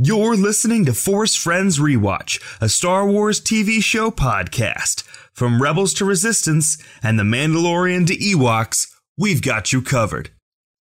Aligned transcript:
You're 0.00 0.36
listening 0.36 0.84
to 0.84 0.94
Force 0.94 1.34
Friends 1.34 1.80
Rewatch, 1.80 2.40
a 2.60 2.68
Star 2.68 3.04
Wars 3.04 3.40
TV 3.40 3.82
show 3.82 4.12
podcast. 4.12 5.02
From 5.32 5.60
Rebels 5.60 5.92
to 5.94 6.04
Resistance 6.04 6.78
and 7.02 7.18
The 7.18 7.24
Mandalorian 7.24 8.06
to 8.06 8.16
Ewoks, 8.16 8.86
we've 9.16 9.42
got 9.42 9.72
you 9.72 9.82
covered. 9.82 10.30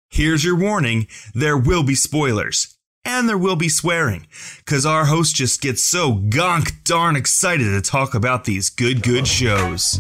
Here's 0.10 0.44
your 0.44 0.58
warning 0.58 1.06
there 1.36 1.56
will 1.56 1.84
be 1.84 1.94
spoilers. 1.94 2.76
And 3.06 3.30
there 3.30 3.38
will 3.38 3.56
be 3.56 3.70
swearing, 3.70 4.26
because 4.58 4.84
our 4.84 5.06
host 5.06 5.36
just 5.36 5.62
gets 5.62 5.84
so 5.84 6.16
gonk 6.16 6.84
darn 6.84 7.16
excited 7.16 7.66
to 7.66 7.82
talk 7.88 8.16
about 8.16 8.46
these 8.46 8.72
good, 8.72 9.04
good 9.04 9.28
shows. 9.28 10.00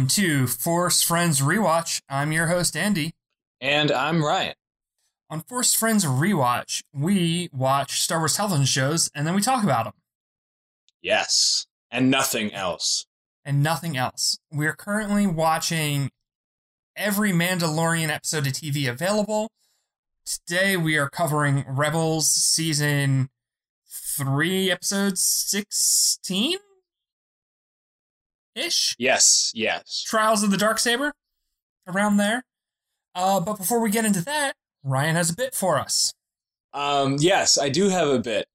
Welcome 0.00 0.08
to 0.24 0.46
Force 0.46 1.02
Friends 1.02 1.42
Rewatch. 1.42 2.00
I'm 2.08 2.32
your 2.32 2.46
host, 2.46 2.74
Andy. 2.74 3.12
And 3.60 3.92
I'm 3.92 4.24
Ryan. 4.24 4.54
On 5.28 5.42
Force 5.42 5.74
Friends 5.74 6.06
Rewatch, 6.06 6.82
we 6.94 7.50
watch 7.52 8.00
Star 8.00 8.18
Wars 8.20 8.34
television 8.34 8.64
shows 8.64 9.10
and 9.14 9.26
then 9.26 9.34
we 9.34 9.42
talk 9.42 9.62
about 9.62 9.84
them 9.84 9.92
Yes. 11.02 11.66
And 11.90 12.10
nothing 12.10 12.50
else. 12.54 13.04
and 13.44 13.62
nothing 13.62 13.98
else. 13.98 14.38
We're 14.50 14.72
currently 14.72 15.26
watching 15.26 16.08
every 16.96 17.32
Mandalorian 17.32 18.08
episode 18.08 18.46
of 18.46 18.54
TV 18.54 18.88
available. 18.88 19.50
Today 20.24 20.78
we 20.78 20.96
are 20.96 21.10
covering 21.10 21.62
Rebels 21.68 22.26
season 22.30 23.28
3, 23.86 24.70
episode 24.70 25.18
16 25.18 26.56
ish. 28.54 28.94
Yes, 28.98 29.52
yes. 29.54 30.02
Trials 30.06 30.42
of 30.42 30.50
the 30.50 30.56
Dark 30.56 30.78
Saber, 30.78 31.12
around 31.86 32.16
there. 32.16 32.44
Uh, 33.14 33.40
but 33.40 33.56
before 33.56 33.80
we 33.80 33.90
get 33.90 34.04
into 34.04 34.24
that, 34.24 34.54
Ryan 34.84 35.16
has 35.16 35.30
a 35.30 35.36
bit 35.36 35.54
for 35.54 35.78
us. 35.78 36.12
Um, 36.72 37.16
yes, 37.18 37.58
I 37.58 37.68
do 37.68 37.88
have 37.88 38.08
a 38.08 38.20
bit. 38.20 38.46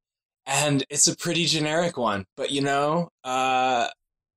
And 0.45 0.83
it's 0.89 1.07
a 1.07 1.15
pretty 1.15 1.45
generic 1.45 1.97
one. 1.97 2.25
But 2.37 2.51
you 2.51 2.61
know, 2.61 3.09
uh, 3.23 3.87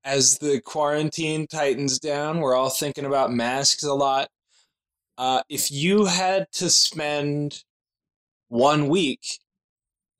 as 0.04 0.38
the 0.38 0.60
quarantine 0.60 1.46
tightens 1.46 1.98
down, 1.98 2.40
we're 2.40 2.56
all 2.56 2.70
thinking 2.70 3.04
about 3.04 3.32
masks 3.32 3.84
a 3.84 3.94
lot. 3.94 4.28
Uh, 5.18 5.42
if 5.48 5.70
you 5.70 6.06
had 6.06 6.46
to 6.52 6.70
spend 6.70 7.62
one 8.48 8.88
week 8.88 9.38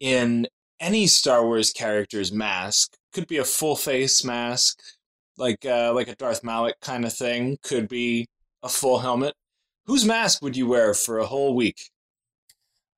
in 0.01 0.47
any 0.81 1.07
Star 1.07 1.45
Wars 1.45 1.73
character's 1.73 2.33
mask, 2.33 2.97
could 3.13 3.27
be 3.27 3.39
a 3.39 3.45
full 3.45 3.77
face 3.77 4.23
mask, 4.23 4.81
like 5.39 5.65
uh, 5.65 5.93
like 5.95 6.09
a 6.09 6.15
Darth 6.15 6.45
Malak 6.45 6.81
kind 6.81 7.05
of 7.05 7.13
thing, 7.13 7.59
could 7.63 7.89
be 7.89 8.27
a 8.63 8.69
full 8.69 8.99
helmet. 8.99 9.35
Whose 9.87 10.05
mask 10.05 10.43
would 10.43 10.57
you 10.57 10.67
wear 10.67 10.95
for 10.95 11.19
a 11.19 11.27
whole 11.27 11.55
week? 11.55 11.91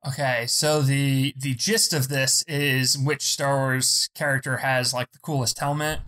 Okay, 0.06 0.46
so 0.46 0.80
the 0.80 1.34
the 1.36 1.54
gist 1.54 1.92
of 1.92 2.08
this 2.08 2.42
is 2.48 2.96
which 2.96 3.22
Star 3.22 3.56
Wars 3.56 4.08
character 4.14 4.58
has 4.58 4.94
like 4.94 5.10
the 5.12 5.18
coolest 5.18 5.58
helmet. 5.58 6.00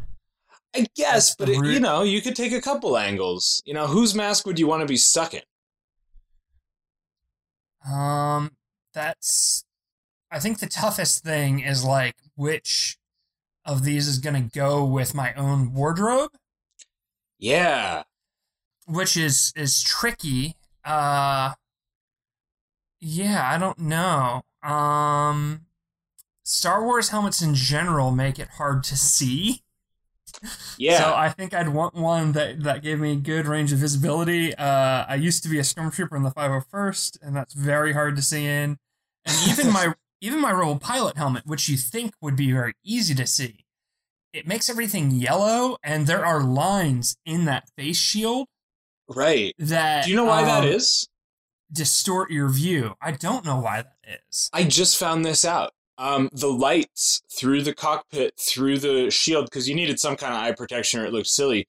I 0.75 0.87
guess, 0.97 1.35
That's 1.35 1.37
but 1.37 1.49
it, 1.51 1.73
you 1.73 1.81
know, 1.81 2.03
you 2.03 2.23
could 2.23 2.35
take 2.35 2.53
a 2.53 2.61
couple 2.61 2.97
angles. 2.97 3.63
You 3.67 3.75
know, 3.75 3.87
whose 3.87 4.15
mask 4.15 4.47
would 4.47 4.59
you 4.59 4.67
want 4.67 4.81
to 4.81 4.87
be 4.87 4.97
stuck 4.97 5.35
in? 5.35 5.43
Um, 7.87 8.53
that's 8.95 9.65
I 10.31 10.39
think 10.39 10.61
the 10.61 10.67
toughest 10.67 11.23
thing 11.23 11.61
is 11.61 11.85
like 11.85 12.15
which 12.37 12.97
of 13.65 13.85
these 13.85 14.09
is 14.09 14.19
gonna 14.19 14.43
go 14.43 14.85
with 14.85 15.15
my 15.15 15.33
own 15.35 15.73
wardrobe, 15.75 16.31
Yeah, 17.39 18.05
which 18.87 19.17
is 19.17 19.53
is 19.57 19.83
tricky. 19.83 20.57
Uh, 20.85 21.55
yeah, 23.01 23.49
I 23.53 23.59
don't 23.59 23.79
know. 23.79 24.43
Um, 24.63 25.67
Star 26.45 26.85
Wars 26.85 27.11
helmets 27.11 27.43
in 27.43 27.55
general 27.55 28.11
make 28.13 28.39
it 28.39 28.49
hard 28.51 28.85
to 28.85 28.97
see. 28.97 29.63
yeah. 30.79 30.99
So 30.99 31.15
I 31.15 31.29
think 31.29 31.55
I'd 31.55 31.69
want 31.69 31.95
one 31.95 32.33
that, 32.33 32.63
that 32.63 32.83
gave 32.83 32.99
me 33.01 33.17
good 33.17 33.47
range 33.47 33.73
of 33.73 33.79
visibility. 33.79 34.55
Uh, 34.55 35.05
I 35.09 35.15
used 35.17 35.43
to 35.45 35.49
be 35.49 35.59
a 35.59 35.63
stormtrooper 35.63 36.17
in 36.17 36.23
the 36.23 36.31
501st, 36.31 37.19
and 37.23 37.37
that's 37.37 37.55
very 37.55 37.93
hard 37.93 38.17
to 38.17 38.23
see 38.23 38.47
in. 38.47 38.79
And 39.25 39.49
even 39.49 39.73
my 39.73 39.95
even 40.23 40.41
my 40.41 40.53
rebel 40.53 40.79
pilot 40.79 41.19
helmet, 41.19 41.45
which 41.45 41.69
you 41.69 41.77
think 41.77 42.15
would 42.21 42.37
be 42.37 42.53
very 42.53 42.75
easy 42.85 43.15
to 43.17 43.27
see, 43.27 43.65
it 44.33 44.47
makes 44.47 44.71
everything 44.71 45.11
yellow, 45.11 45.77
and 45.83 46.07
there 46.07 46.25
are 46.25 46.43
lines 46.43 47.17
in 47.27 47.45
that 47.45 47.69
face 47.77 47.99
shield 47.99 48.47
right. 49.09 49.53
that 49.59 50.05
Do 50.05 50.11
you 50.11 50.17
know 50.17 50.25
why 50.25 50.45
that 50.45 50.63
um, 50.63 50.71
is? 50.71 51.09
distort 51.71 52.31
your 52.31 52.49
view. 52.49 52.95
I 53.03 53.13
don't 53.13 53.45
know 53.45 53.59
why 53.59 53.83
that 53.83 54.21
is. 54.31 54.49
I 54.53 54.65
just 54.65 54.97
found 54.97 55.25
this 55.25 55.45
out. 55.45 55.73
Um, 55.99 56.31
the 56.33 56.49
lights 56.49 57.23
through 57.37 57.63
the 57.63 57.75
cockpit, 57.75 58.39
through 58.41 58.79
the 58.79 59.11
shield, 59.11 59.47
because 59.47 59.69
you 59.69 59.75
needed 59.75 59.99
some 59.99 60.17
kind 60.17 60.33
of 60.33 60.41
eye 60.41 60.53
protection 60.53 61.01
or 61.01 61.07
it 61.07 61.13
looked 61.13 61.27
silly, 61.27 61.67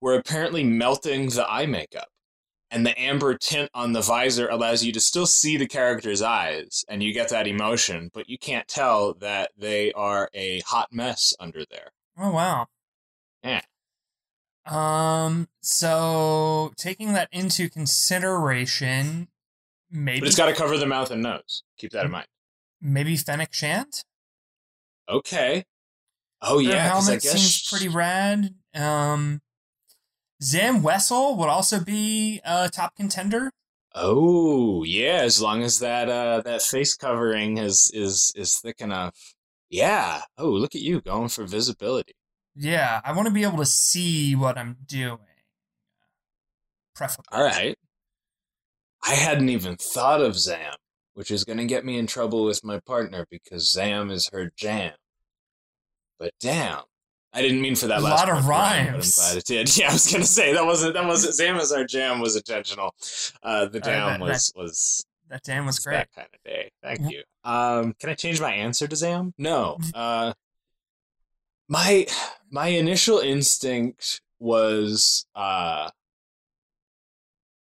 were 0.00 0.14
apparently 0.14 0.62
melting 0.62 1.30
the 1.30 1.46
eye 1.48 1.66
makeup. 1.66 2.08
And 2.74 2.84
the 2.84 2.98
amber 3.00 3.38
tint 3.38 3.70
on 3.72 3.92
the 3.92 4.00
visor 4.00 4.48
allows 4.48 4.82
you 4.82 4.90
to 4.92 5.00
still 5.00 5.26
see 5.26 5.56
the 5.56 5.66
character's 5.68 6.20
eyes, 6.20 6.84
and 6.88 7.04
you 7.04 7.12
get 7.14 7.28
that 7.28 7.46
emotion, 7.46 8.10
but 8.12 8.28
you 8.28 8.36
can't 8.36 8.66
tell 8.66 9.14
that 9.14 9.52
they 9.56 9.92
are 9.92 10.28
a 10.34 10.58
hot 10.66 10.92
mess 10.92 11.32
under 11.38 11.64
there. 11.70 11.92
Oh 12.18 12.32
wow. 12.32 12.66
Yeah. 13.44 13.60
Um. 14.66 15.48
So 15.60 16.72
taking 16.76 17.12
that 17.12 17.28
into 17.30 17.68
consideration, 17.70 19.28
maybe 19.88 20.18
But 20.20 20.26
it's 20.26 20.36
got 20.36 20.46
to 20.46 20.54
cover 20.54 20.76
the 20.76 20.86
mouth 20.86 21.12
and 21.12 21.22
nose. 21.22 21.62
Keep 21.78 21.92
that 21.92 22.06
in 22.06 22.10
mind. 22.10 22.26
maybe 22.80 23.16
Fennec 23.16 23.52
Shand. 23.52 24.02
Okay. 25.08 25.64
Oh 26.42 26.58
yeah. 26.58 26.70
yeah, 26.70 26.90
'cause 26.90 27.08
I 27.08 27.12
helmet 27.12 27.22
guess 27.22 27.32
seems 27.32 27.68
pretty 27.70 27.88
rad. 27.88 28.54
Um, 28.74 29.42
Zam 30.44 30.82
Wesell 30.82 31.38
would 31.38 31.48
also 31.48 31.80
be 31.80 32.40
a 32.44 32.68
top 32.68 32.94
contender. 32.94 33.50
Oh 33.94 34.84
yeah, 34.84 35.22
as 35.22 35.40
long 35.40 35.62
as 35.62 35.78
that 35.78 36.08
uh 36.10 36.42
that 36.42 36.62
face 36.62 36.94
covering 36.94 37.56
is 37.58 37.90
is 37.94 38.32
is 38.36 38.58
thick 38.58 38.80
enough. 38.80 39.34
Yeah. 39.70 40.22
Oh, 40.36 40.50
look 40.50 40.74
at 40.74 40.82
you 40.82 41.00
going 41.00 41.28
for 41.28 41.44
visibility. 41.44 42.12
Yeah, 42.54 43.00
I 43.04 43.12
want 43.12 43.26
to 43.26 43.34
be 43.34 43.42
able 43.42 43.58
to 43.58 43.66
see 43.66 44.34
what 44.34 44.58
I'm 44.58 44.76
doing. 44.86 45.18
Preferably. 46.94 47.26
All 47.32 47.42
right. 47.44 47.76
I 49.06 49.14
hadn't 49.14 49.48
even 49.48 49.76
thought 49.76 50.20
of 50.20 50.38
Zam, 50.38 50.74
which 51.14 51.30
is 51.30 51.44
going 51.44 51.58
to 51.58 51.64
get 51.64 51.84
me 51.84 51.98
in 51.98 52.06
trouble 52.06 52.44
with 52.44 52.64
my 52.64 52.80
partner 52.80 53.26
because 53.30 53.72
Zam 53.72 54.10
is 54.10 54.30
her 54.32 54.52
jam. 54.56 54.92
But 56.18 56.32
damn, 56.38 56.82
I 57.36 57.42
didn't 57.42 57.60
mean 57.60 57.74
for 57.74 57.88
that 57.88 57.98
A 57.98 58.02
last 58.02 58.28
lot 58.28 58.38
of 58.38 58.46
rhymes. 58.46 59.16
But 59.16 59.22
I'm 59.24 59.28
glad 59.32 59.36
it 59.38 59.44
did. 59.44 59.76
Yeah, 59.78 59.90
I 59.90 59.92
was 59.92 60.06
going 60.10 60.22
to 60.22 60.28
say 60.28 60.52
that 60.54 60.64
wasn't 60.64 60.94
that 60.94 61.04
wasn't 61.04 61.72
our 61.78 61.84
jam 61.84 62.20
was 62.20 62.36
intentional. 62.36 62.94
Uh, 63.42 63.66
the 63.66 63.78
Uh, 63.78 63.84
jam 63.84 64.06
that- 64.08 64.20
was 64.20 64.52
was 64.54 65.04
That 65.28 65.42
jam 65.44 65.66
was 65.66 65.76
It's 65.76 65.84
great. 65.84 65.96
That 65.96 66.12
kind 66.14 66.28
of 66.32 66.42
day. 66.44 66.70
Thank 66.82 67.00
Mhm. 67.00 67.10
you. 67.10 67.22
Um, 67.42 67.94
can 67.98 68.10
I 68.10 68.14
change 68.14 68.40
my 68.40 68.52
answer 68.52 68.86
to 68.86 68.94
Zam? 68.96 69.34
No. 69.36 69.78
Uh, 69.94 70.32
my 71.68 72.06
my 72.50 72.68
initial 72.68 73.18
instinct 73.18 74.20
was 74.38 75.26
uh, 75.34 75.90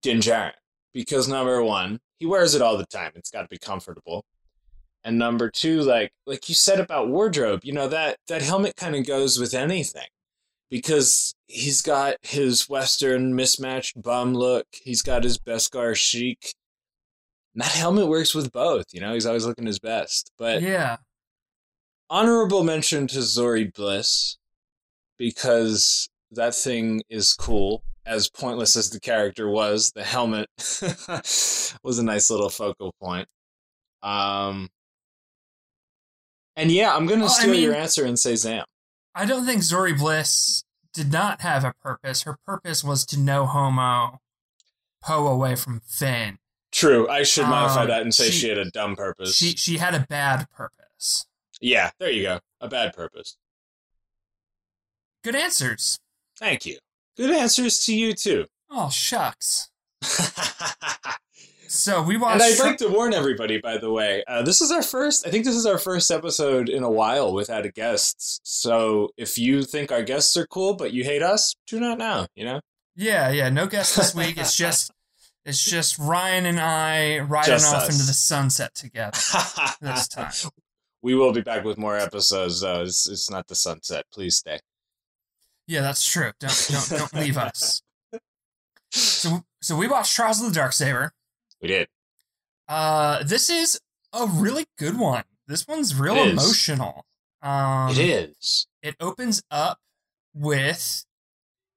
Din 0.04 0.20
Djarin 0.20 0.54
because 0.94 1.28
number 1.28 1.62
one, 1.64 2.00
he 2.20 2.26
wears 2.26 2.54
it 2.56 2.62
all 2.62 2.78
the 2.78 2.86
time. 2.86 3.12
It's 3.16 3.32
got 3.32 3.42
to 3.42 3.48
be 3.48 3.58
comfortable. 3.58 4.24
And 5.08 5.18
number 5.18 5.50
two, 5.50 5.84
like 5.84 6.12
like 6.26 6.50
you 6.50 6.54
said 6.54 6.82
about 6.82 7.08
wardrobe, 7.08 7.62
you 7.64 7.72
know 7.72 7.88
that 7.88 8.18
that 8.28 8.42
helmet 8.42 8.76
kind 8.76 8.94
of 8.94 9.08
goes 9.08 9.40
with 9.40 9.54
anything 9.54 10.10
because 10.70 11.34
he's 11.48 11.82
got 11.82 12.18
his 12.24 12.68
Western 12.68 13.34
mismatched 13.34 14.02
bum 14.02 14.34
look. 14.34 14.66
He's 14.84 15.02
got 15.02 15.24
his 15.24 15.40
Beskar 15.40 15.96
chic. 15.96 16.54
And 17.56 17.64
that 17.64 17.72
helmet 17.72 18.10
works 18.10 18.36
with 18.36 18.52
both. 18.52 18.88
You 18.92 19.00
know, 19.00 19.14
he's 19.14 19.26
always 19.26 19.46
looking 19.46 19.66
his 19.66 19.80
best. 19.80 20.30
But 20.38 20.62
yeah. 20.62 20.98
honorable 22.10 22.66
mention 22.66 23.08
to 23.08 23.20
Zorii 23.20 23.74
Bliss 23.74 24.36
because 25.18 26.10
that 26.32 26.54
thing 26.54 27.02
is 27.10 27.34
cool. 27.34 27.82
As 28.06 28.30
pointless 28.30 28.76
as 28.76 28.90
the 28.90 29.00
character 29.00 29.50
was, 29.50 29.94
the 29.94 30.04
helmet 30.04 30.50
was 31.82 31.98
a 31.98 32.04
nice 32.04 32.30
little 32.30 32.50
focal 32.50 32.94
point. 33.00 33.30
Um, 34.04 34.68
and 36.58 36.70
yeah, 36.72 36.94
I'm 36.94 37.06
gonna 37.06 37.22
Well, 37.22 37.32
I 37.32 37.42
steal 37.42 37.56
your 37.56 37.74
answer 37.76 38.04
and 38.04 38.20
say 38.20 38.36
Zam. 38.36 38.66
I 39.16 39.26
don't 39.26 39.46
think 39.46 39.62
Zorii 39.62 39.98
Bliss 39.98 40.64
did 40.94 41.12
not 41.12 41.40
have 41.42 41.64
a 41.64 41.74
purpose. 41.82 42.24
Her 42.24 42.38
purpose 42.46 42.84
was 42.84 43.06
to 43.06 43.18
no 43.20 43.46
homo 43.46 44.20
Poe 45.02 45.28
away 45.28 45.56
from 45.56 45.80
Finn. 45.88 46.40
True. 46.72 47.08
I 47.08 47.24
should 47.24 47.48
modify 47.48 47.84
Um, 47.84 47.88
that 47.88 48.02
and 48.02 48.14
say 48.14 48.26
she- 48.30 48.40
she, 48.40 48.50
had 48.50 48.58
a 48.58 48.70
dumb 48.70 48.96
purpose. 48.98 49.36
She 49.36 49.52
she 49.56 49.78
had 49.78 49.96
a 49.96 50.06
bad 50.10 50.50
purpose. 50.52 51.26
yeah, 51.62 51.92
there 52.00 52.10
you 52.12 52.24
go. 52.24 52.40
A 52.60 52.68
bad 52.68 52.94
purpose. 52.94 53.38
Good 55.24 55.36
answers. 55.36 56.00
Thank 56.38 56.66
you. 56.66 56.80
Good 57.16 57.32
answers 57.32 57.80
to 57.86 57.96
you 57.96 58.14
too. 58.14 58.48
Oh 58.70 58.90
shucks. 58.90 59.70
and 61.88 61.96
So 61.96 62.02
we 62.04 62.18
watched. 62.18 62.42
And 62.42 62.54
I'd 62.54 62.60
like 62.60 62.78
to 62.78 62.90
warn 62.90 63.14
everybody, 63.14 63.60
by 63.60 63.78
the 63.78 63.92
way, 63.92 64.24
uh, 64.28 64.42
this 64.42 64.62
is 64.62 64.72
our 64.72 64.84
first. 64.84 65.26
I 65.26 65.32
think 65.32 65.46
this 65.46 65.56
is 65.56 65.66
our 65.66 65.78
first 65.78 66.12
episode 66.12 66.70
in 66.70 66.84
a 66.84 66.92
while 66.92 67.34
without 67.34 67.66
a 67.66 67.72
guest. 67.72 68.42
So 68.44 69.10
if 69.18 69.38
you 69.38 69.64
think 69.64 69.92
our 69.92 70.04
guests 70.04 70.36
are 70.38 70.48
cool 70.48 70.76
but 70.76 70.94
you 70.94 71.04
hate 71.04 71.22
us, 71.24 71.56
tune 71.68 71.84
out 71.84 71.98
now. 71.98 72.28
You 72.36 72.46
know. 72.46 72.62
yeah, 72.96 73.30
yeah. 73.30 73.50
No 73.50 73.68
guest 73.68 73.96
this 73.96 74.14
week. 74.14 74.38
It's 74.38 74.56
just 74.66 74.92
it's 75.46 75.64
just 75.64 75.98
Ryan 75.98 76.46
and 76.46 76.60
I 76.60 77.20
riding 77.20 77.54
Just 77.54 77.74
off 77.74 77.84
us. 77.84 77.90
into 77.94 78.06
the 78.06 78.14
sunset 78.14 78.76
together 78.76 79.18
this 79.82 80.08
time. 80.10 80.32
We 81.02 81.16
will 81.16 81.32
be 81.32 81.42
back 81.42 81.64
with 81.64 81.78
more 81.78 81.98
episodes. 81.98 82.60
Though 82.62 82.82
it's, 82.82 83.08
it's 83.10 83.30
not 83.30 83.48
the 83.48 83.56
sunset. 83.56 84.06
Please 84.12 84.36
stay. 84.36 84.60
Yeah, 85.66 85.82
that's 85.82 86.06
true. 86.06 86.32
Don't 86.40 86.68
don't 86.70 86.90
don't 87.00 87.14
leave 87.14 87.38
us. 87.38 87.82
So 88.90 89.44
so 89.62 89.76
we 89.76 89.86
watched 89.86 90.16
Trials 90.16 90.42
of 90.42 90.48
the 90.48 90.56
Dark 90.56 90.72
Saber. 90.72 91.12
We 91.62 91.68
did. 91.70 91.88
Uh, 92.68 93.24
this 93.24 93.50
is 93.50 93.80
a 94.14 94.26
really 94.28 94.66
good 94.78 94.98
one. 95.00 95.24
This 95.48 95.68
one's 95.68 95.96
real 95.96 96.16
It 96.18 96.30
emotional. 96.30 97.06
Um, 97.42 97.92
it 97.92 97.98
is. 98.00 98.68
It 98.82 98.96
opens 99.00 99.42
up 99.50 99.80
with 100.34 101.06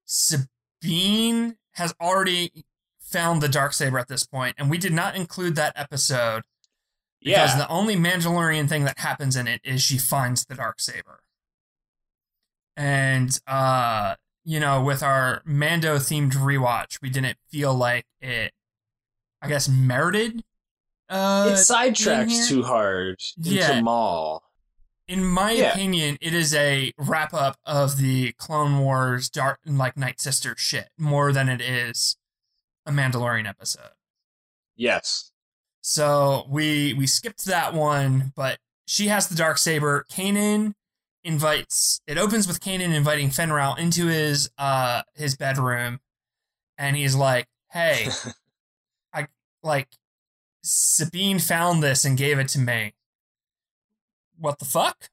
Sabine 0.05 1.57
has 1.75 1.95
already 2.01 2.65
found 3.01 3.41
the 3.41 3.49
dark 3.49 3.73
saber 3.73 3.99
at 3.99 4.09
this 4.09 4.27
point, 4.27 4.57
and 4.59 4.69
we 4.71 4.79
did 4.79 4.93
not 4.93 5.15
include 5.17 5.55
that 5.57 5.73
episode 5.77 6.43
because 7.23 7.51
Yeah. 7.53 7.59
the 7.59 7.69
only 7.69 7.97
Mandalorian 7.97 8.69
thing 8.69 8.85
that 8.85 8.99
happens 8.99 9.37
in 9.37 9.47
it 9.47 9.61
is 9.65 9.83
she 9.83 9.99
finds 9.99 10.45
the 10.45 10.55
dark 10.55 10.81
saber. 10.81 11.21
And 12.77 13.39
uh, 13.47 14.17
you 14.45 14.59
know, 14.59 14.83
with 14.83 15.03
our 15.03 15.43
Mando 15.45 15.97
themed 15.97 16.33
rewatch, 16.33 17.01
we 17.03 17.11
didn't 17.11 17.39
feel 17.51 17.75
like 17.75 18.07
it. 18.21 18.53
I 19.43 19.49
guess 19.49 19.69
merited. 19.69 20.43
Uh, 21.09 21.49
it 21.53 21.55
sidetracks 21.55 22.49
too 22.49 22.63
hard 22.63 23.19
into 23.37 23.51
Yeah. 23.51 23.81
Maul. 23.81 24.45
in 25.09 25.25
my 25.25 25.51
Yeah. 25.51 25.73
opinion, 25.73 26.17
it 26.21 26.33
is 26.33 26.55
a 26.55 26.93
wrap 26.97 27.35
up 27.35 27.59
of 27.65 27.97
the 27.97 28.31
Clone 28.35 28.79
Wars 28.79 29.29
Dark 29.29 29.59
like 29.67 29.97
Night 29.97 30.21
Sister 30.21 30.55
shit 30.57 30.89
more 30.97 31.33
than 31.33 31.49
it 31.49 31.61
is 31.61 32.17
a 32.87 32.93
Mandalorian 32.93 33.49
episode. 33.49 33.91
Yes. 34.77 35.33
So 35.83 36.47
we 36.49 36.95
we 36.95 37.07
skipped 37.09 37.45
that 37.47 37.75
one, 37.75 38.33
but 38.37 38.59
she 38.87 39.09
has 39.09 39.27
the 39.29 39.35
dark 39.35 39.59
saber. 39.59 40.05
Kanan 40.11 40.75
invites. 41.25 42.01
It 42.07 42.17
opens 42.17 42.47
with 42.47 42.61
Kanan 42.61 42.95
inviting 42.95 43.31
Fenn 43.31 43.53
Rau 43.53 43.75
into 43.75 44.07
his 44.07 44.49
uh 44.59 45.03
his 45.15 45.37
bedroom, 45.37 46.01
and 46.79 46.97
he's 46.97 47.15
like, 47.17 47.49
"Hey, 47.71 48.09
like 49.63 49.89
Sabine 50.63 51.39
found 51.39 51.83
this 51.83 52.05
and 52.05 52.19
gave 52.19 52.39
it 52.39 52.49
to 52.49 52.59
me. 52.59 52.95
What 54.39 54.59
the 54.59 54.65
fuck?" 54.65 55.11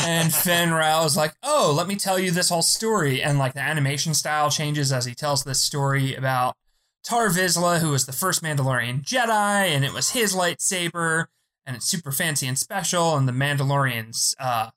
And 0.00 0.32
Fenn 0.34 0.72
Rau 0.72 1.04
is 1.04 1.16
like, 1.16 1.34
"Oh, 1.42 1.72
let 1.76 1.86
me 1.86 1.96
tell 1.96 2.18
you 2.18 2.30
this 2.30 2.48
whole 2.48 2.62
story." 2.62 3.22
And 3.22 3.38
like 3.38 3.54
the 3.54 3.60
animation 3.60 4.14
style 4.14 4.50
changes 4.50 4.92
as 4.92 5.04
he 5.04 5.14
tells 5.14 5.44
this 5.44 5.60
story 5.60 6.14
about 6.14 6.56
Tar 7.04 7.28
Vizsla, 7.28 7.80
who 7.80 7.90
was 7.90 8.06
the 8.06 8.12
first 8.12 8.42
Mandalorian 8.42 9.02
Jedi, 9.02 9.66
and 9.68 9.84
it 9.84 9.92
was 9.92 10.10
his 10.10 10.34
lightsaber, 10.34 11.26
and 11.64 11.76
it's 11.76 11.86
super 11.86 12.12
fancy 12.12 12.46
and 12.46 12.58
special, 12.58 13.16
and 13.16 13.28
the 13.28 13.32
Mandalorians 13.32 14.34
uh, 14.38 14.70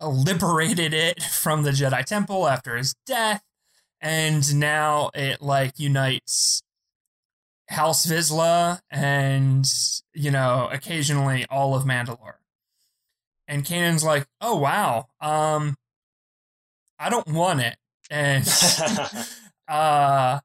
liberated 0.00 0.94
it 0.94 1.22
from 1.30 1.62
the 1.62 1.70
Jedi 1.70 2.04
Temple 2.04 2.48
after 2.48 2.76
his 2.76 2.94
death, 3.06 3.42
and 4.00 4.58
now 4.58 5.10
it 5.14 5.40
like 5.42 5.78
unites 5.78 6.62
House 7.70 8.06
Vizsla 8.06 8.80
and 8.90 9.66
you 10.12 10.30
know 10.30 10.68
occasionally 10.72 11.46
all 11.48 11.74
of 11.74 11.84
Mandalore. 11.84 12.34
And 13.48 13.64
Kanan's 13.64 14.04
like, 14.04 14.26
"Oh 14.40 14.56
wow, 14.56 15.08
um, 15.20 15.76
I 16.98 17.08
don't 17.08 17.28
want 17.28 17.60
it," 17.60 17.76
and 18.10 18.46
uh 19.68 20.40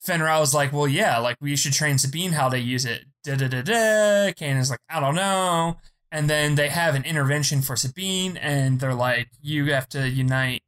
Fenn 0.00 0.22
Rau 0.22 0.40
was 0.40 0.54
like, 0.54 0.72
well, 0.72 0.88
yeah, 0.88 1.18
like 1.18 1.36
we 1.40 1.56
should 1.56 1.74
train 1.74 1.98
Sabine 1.98 2.32
how 2.32 2.48
to 2.48 2.58
use 2.58 2.86
it. 2.86 3.04
Da 3.22 3.36
da 3.36 3.48
da 3.48 3.60
da. 3.62 4.32
Kanan's 4.32 4.70
like, 4.70 4.80
I 4.88 4.98
don't 4.98 5.14
know. 5.14 5.76
And 6.10 6.28
then 6.28 6.54
they 6.54 6.70
have 6.70 6.94
an 6.94 7.04
intervention 7.04 7.62
for 7.62 7.76
Sabine, 7.76 8.36
and 8.38 8.80
they're 8.80 8.94
like, 8.94 9.28
you 9.40 9.72
have 9.72 9.88
to 9.90 10.08
unite 10.08 10.62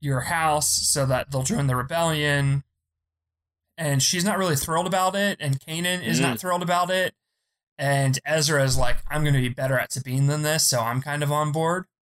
your 0.00 0.20
house 0.20 0.88
so 0.88 1.04
that 1.06 1.30
they'll 1.30 1.42
join 1.42 1.66
the 1.66 1.76
rebellion. 1.76 2.62
And 3.78 4.02
she's 4.02 4.24
not 4.24 4.38
really 4.38 4.56
thrilled 4.56 4.88
about 4.88 5.14
it, 5.14 5.38
and 5.40 5.60
Kanan 5.60 6.04
is 6.04 6.18
not 6.18 6.40
thrilled 6.40 6.62
about 6.64 6.90
it. 6.90 7.14
And 7.78 8.18
Ezra 8.26 8.64
is 8.64 8.76
like, 8.76 8.96
I'm 9.08 9.22
going 9.22 9.34
to 9.34 9.40
be 9.40 9.48
better 9.48 9.78
at 9.78 9.92
Sabine 9.92 10.26
than 10.26 10.42
this, 10.42 10.64
so 10.64 10.80
I'm 10.80 11.00
kind 11.00 11.22
of 11.22 11.30
on 11.32 11.52
board. 11.52 11.86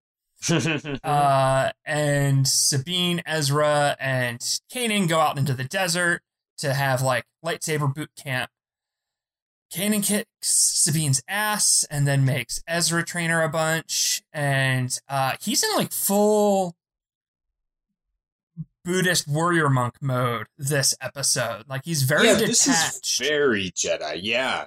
Uh, 1.03 1.71
and 1.85 2.47
Sabine, 2.47 3.23
Ezra, 3.27 3.97
and 3.99 4.41
Kanan 4.73 5.09
go 5.09 5.19
out 5.19 5.39
into 5.39 5.55
the 5.55 5.65
desert 5.65 6.23
to 6.59 6.75
have 6.75 7.03
like 7.03 7.25
lightsaber 7.45 7.93
boot 7.93 8.11
camp. 8.17 8.51
Kanan 9.73 10.05
kicks 10.05 10.29
Sabine's 10.43 11.23
ass 11.29 11.85
and 11.91 12.07
then 12.07 12.25
makes 12.25 12.63
Ezra 12.67 13.05
train 13.05 13.31
her 13.31 13.43
a 13.43 13.49
bunch. 13.49 14.23
And 14.33 14.99
uh, 15.09 15.35
he's 15.41 15.63
in 15.63 15.71
like 15.75 15.93
full 15.93 16.77
Buddhist 18.87 19.27
warrior 19.27 19.69
monk 19.69 19.97
mode 20.01 20.47
this 20.57 20.95
episode. 21.01 21.65
Like 21.69 21.83
he's 21.85 22.05
very 22.05 22.29
yeah, 22.29 22.39
detached. 22.39 22.67
this 22.67 23.21
is 23.21 23.29
very 23.29 23.73
Jedi. 23.73 24.21
Yeah. 24.23 24.67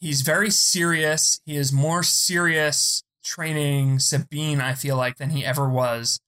he's 0.00 0.22
very 0.22 0.50
serious. 0.50 1.38
He 1.44 1.54
is 1.54 1.70
more 1.70 2.02
serious 2.02 3.02
training 3.22 3.98
Sabine, 3.98 4.62
I 4.62 4.72
feel 4.72 4.96
like, 4.96 5.18
than 5.18 5.28
he 5.28 5.44
ever 5.44 5.68
was 5.68 6.20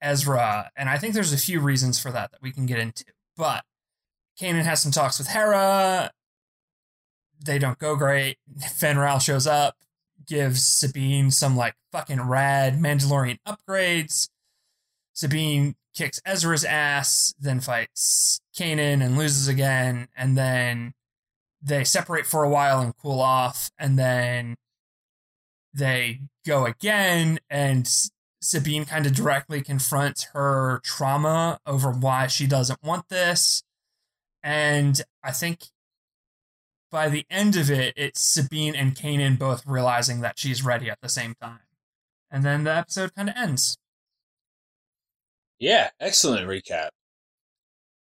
Ezra. 0.00 0.70
And 0.74 0.88
I 0.88 0.96
think 0.96 1.12
there's 1.12 1.34
a 1.34 1.38
few 1.38 1.60
reasons 1.60 2.00
for 2.00 2.10
that 2.10 2.32
that 2.32 2.40
we 2.40 2.50
can 2.50 2.64
get 2.64 2.78
into. 2.78 3.04
But 3.36 3.64
Kanan 4.40 4.62
has 4.62 4.80
some 4.80 4.90
talks 4.90 5.18
with 5.18 5.28
Hera. 5.28 6.12
They 7.44 7.58
don't 7.58 7.78
go 7.78 7.94
great. 7.94 8.38
Fenn 8.76 8.96
Rau 8.96 9.18
shows 9.18 9.46
up, 9.46 9.76
gives 10.26 10.66
Sabine 10.66 11.30
some 11.30 11.58
like 11.58 11.74
fucking 11.92 12.22
rad 12.22 12.78
Mandalorian 12.78 13.36
upgrades. 13.46 14.30
Sabine 15.12 15.74
kicks 15.94 16.20
Ezra's 16.24 16.64
ass, 16.64 17.34
then 17.38 17.60
fights 17.60 18.40
Kanan 18.56 19.02
and 19.02 19.16
loses 19.16 19.48
again, 19.48 20.08
and 20.16 20.36
then 20.36 20.92
they 21.62 21.84
separate 21.84 22.26
for 22.26 22.42
a 22.42 22.48
while 22.48 22.80
and 22.80 22.96
cool 22.96 23.20
off, 23.20 23.70
and 23.78 23.98
then 23.98 24.56
they 25.74 26.20
go 26.46 26.66
again, 26.66 27.38
and 27.48 27.88
Sabine 28.40 28.84
kind 28.84 29.06
of 29.06 29.14
directly 29.14 29.62
confronts 29.62 30.24
her 30.32 30.80
trauma 30.82 31.60
over 31.66 31.90
why 31.90 32.26
she 32.26 32.46
doesn't 32.46 32.82
want 32.82 33.08
this. 33.08 33.62
And 34.42 35.00
I 35.22 35.30
think 35.30 35.66
by 36.90 37.08
the 37.08 37.24
end 37.30 37.56
of 37.56 37.70
it, 37.70 37.94
it's 37.96 38.20
Sabine 38.20 38.74
and 38.74 38.94
Kanan 38.94 39.38
both 39.38 39.64
realizing 39.66 40.20
that 40.20 40.38
she's 40.38 40.64
ready 40.64 40.90
at 40.90 41.00
the 41.00 41.08
same 41.08 41.34
time. 41.40 41.60
And 42.30 42.44
then 42.44 42.64
the 42.64 42.74
episode 42.74 43.14
kind 43.14 43.28
of 43.28 43.36
ends. 43.36 43.78
Yeah. 45.62 45.90
Excellent 46.00 46.48
recap. 46.48 46.88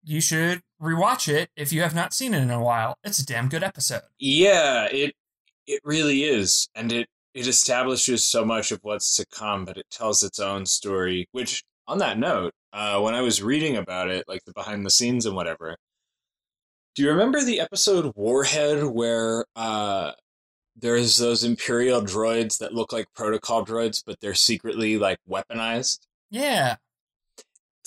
You 0.03 0.21
should 0.21 0.61
rewatch 0.79 1.27
it 1.27 1.49
if 1.55 1.73
you 1.73 1.81
have 1.81 1.95
not 1.95 2.13
seen 2.13 2.35
it 2.35 2.43
in 2.43 2.51
a 2.51 2.63
while. 2.63 2.95
It's 3.03 3.17
a 3.17 3.25
damn 3.25 3.49
good 3.49 3.63
episode. 3.63 4.03
Yeah, 4.19 4.85
it 4.85 5.15
it 5.65 5.81
really 5.83 6.23
is, 6.23 6.69
and 6.75 6.91
it 6.91 7.07
it 7.33 7.47
establishes 7.47 8.27
so 8.27 8.45
much 8.45 8.71
of 8.71 8.79
what's 8.83 9.15
to 9.15 9.25
come, 9.25 9.65
but 9.65 9.77
it 9.77 9.87
tells 9.89 10.23
its 10.23 10.39
own 10.39 10.67
story. 10.67 11.27
Which, 11.31 11.63
on 11.87 11.97
that 11.97 12.19
note, 12.19 12.53
uh, 12.71 13.01
when 13.01 13.15
I 13.15 13.21
was 13.21 13.41
reading 13.41 13.77
about 13.77 14.09
it, 14.09 14.25
like 14.27 14.45
the 14.45 14.53
behind 14.53 14.85
the 14.85 14.91
scenes 14.91 15.25
and 15.25 15.35
whatever, 15.35 15.75
do 16.93 17.01
you 17.01 17.09
remember 17.09 17.43
the 17.43 17.59
episode 17.59 18.13
Warhead 18.15 18.83
where 18.83 19.45
uh, 19.55 20.11
there's 20.75 21.17
those 21.17 21.43
Imperial 21.43 22.01
droids 22.01 22.59
that 22.59 22.75
look 22.75 22.93
like 22.93 23.07
protocol 23.15 23.65
droids, 23.65 24.03
but 24.05 24.19
they're 24.21 24.35
secretly 24.35 24.99
like 24.99 25.17
weaponized? 25.27 26.01
Yeah. 26.29 26.75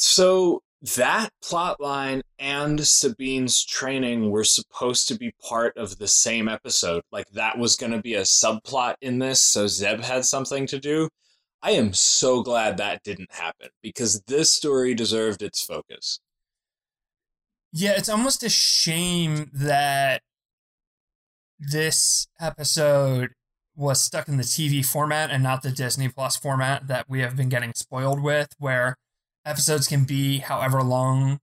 So 0.05 0.65
that 0.97 1.31
plot 1.45 1.81
line 1.81 2.23
and 2.37 2.85
Sabine's 2.85 3.65
training 3.65 4.33
were 4.33 4.43
supposed 4.43 5.07
to 5.07 5.15
be 5.15 5.33
part 5.41 5.77
of 5.77 5.99
the 5.99 6.09
same 6.09 6.49
episode. 6.49 7.05
Like 7.13 7.31
that 7.35 7.57
was 7.57 7.77
going 7.77 7.93
to 7.93 8.03
be 8.03 8.15
a 8.15 8.23
subplot 8.23 8.97
in 9.01 9.21
this, 9.21 9.41
so 9.41 9.69
Zeb 9.69 10.01
had 10.01 10.25
something 10.25 10.67
to 10.67 10.81
do. 10.81 11.09
I 11.63 11.71
am 11.73 11.93
so 11.93 12.43
glad 12.43 12.79
that 12.79 13.05
didn't 13.05 13.33
happen 13.33 13.69
because 13.81 14.23
this 14.23 14.53
story 14.53 14.93
deserved 14.93 15.41
its 15.41 15.63
focus. 15.63 16.19
Yeah, 17.73 17.93
it's 17.93 18.09
almost 18.09 18.43
a 18.43 18.49
shame 18.49 19.53
that 19.55 20.23
this 21.61 22.27
episode 22.41 23.29
was 23.77 24.01
stuck 24.01 24.27
in 24.27 24.37
the 24.37 24.43
TV 24.43 24.85
format 24.85 25.31
and 25.31 25.45
not 25.45 25.63
the 25.63 25.71
Disney 25.71 26.09
Plus 26.09 26.35
format 26.37 26.89
that 26.89 27.09
we 27.09 27.21
have 27.21 27.37
been 27.37 27.49
getting 27.49 27.73
spoiled 27.77 28.21
with, 28.21 28.49
where 28.59 28.97
episodes 29.45 29.89
can 29.89 30.05
be 30.05 30.39
however 30.39 30.83
long 30.83 31.41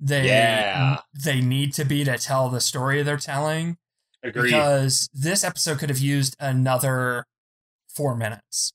they 0.00 0.26
Yeah. 0.26 0.98
they 1.14 1.40
need 1.40 1.72
to 1.74 1.84
be 1.84 2.04
to 2.04 2.18
tell 2.18 2.48
the 2.48 2.60
story 2.60 3.02
they're 3.02 3.16
telling. 3.16 3.78
Agreed. 4.22 4.50
Because 4.50 5.08
this 5.12 5.42
episode 5.44 5.78
could 5.78 5.88
have 5.90 5.98
used 5.98 6.36
another 6.40 7.24
four 7.88 8.16
minutes. 8.16 8.72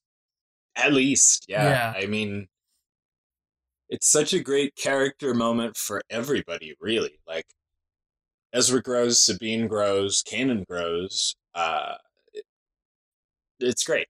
At 0.76 0.94
least, 0.94 1.46
yeah. 1.48 1.64
Yeah. 1.94 1.94
I 2.02 2.06
mean, 2.06 2.48
it's 3.90 4.10
such 4.10 4.34
a 4.34 4.40
great 4.42 4.76
character 4.76 5.34
moment 5.34 5.76
for 5.78 6.02
everybody, 6.10 6.76
really. 6.80 7.20
Like, 7.26 7.46
Ezra 8.54 8.82
grows, 8.82 9.24
Sabine 9.26 9.68
grows, 9.68 10.24
Kanan 10.24 10.66
grows. 10.68 11.36
Uh, 11.56 11.96
it- 12.34 12.46
it's 13.60 13.84
great. 13.84 14.08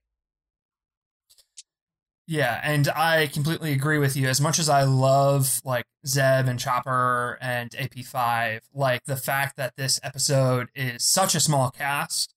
Yeah, 2.30 2.60
and 2.62 2.88
I 2.88 3.28
completely 3.28 3.72
agree 3.72 3.96
with 3.96 4.14
you. 4.14 4.28
As 4.28 4.38
much 4.38 4.58
as 4.58 4.68
I 4.68 4.82
love 4.82 5.62
like 5.64 5.86
Zeb 6.06 6.46
and 6.46 6.58
Chopper 6.58 7.38
and 7.40 7.70
AP5, 7.70 8.60
like 8.74 9.04
the 9.06 9.16
fact 9.16 9.56
that 9.56 9.76
this 9.78 9.98
episode 10.02 10.68
is 10.74 11.02
such 11.02 11.34
a 11.34 11.40
small 11.40 11.70
cast, 11.70 12.34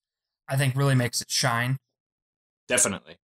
I 0.48 0.56
think 0.56 0.78
really 0.78 0.96
makes 0.96 1.22
it 1.22 1.30
shine. 1.30 1.76
Definitely. 2.70 3.18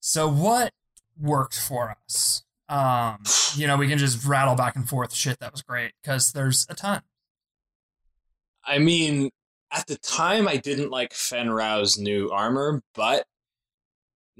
So 0.00 0.26
what 0.26 0.72
worked 1.20 1.60
for 1.60 1.94
us? 2.06 2.42
Um, 2.70 3.18
you 3.56 3.66
know, 3.66 3.76
we 3.76 3.88
can 3.88 3.98
just 3.98 4.24
rattle 4.24 4.54
back 4.54 4.74
and 4.74 4.88
forth 4.88 5.12
shit 5.12 5.38
that 5.40 5.52
was 5.52 5.60
great 5.60 5.92
because 6.02 6.32
there's 6.32 6.66
a 6.70 6.74
ton. 6.74 7.02
I 8.64 8.78
mean, 8.78 9.28
at 9.70 9.86
the 9.86 9.98
time, 9.98 10.48
I 10.48 10.56
didn't 10.56 10.88
like 10.88 11.12
Fenn 11.12 11.50
Rau's 11.50 11.98
new 11.98 12.30
armor, 12.30 12.80
but 12.94 13.26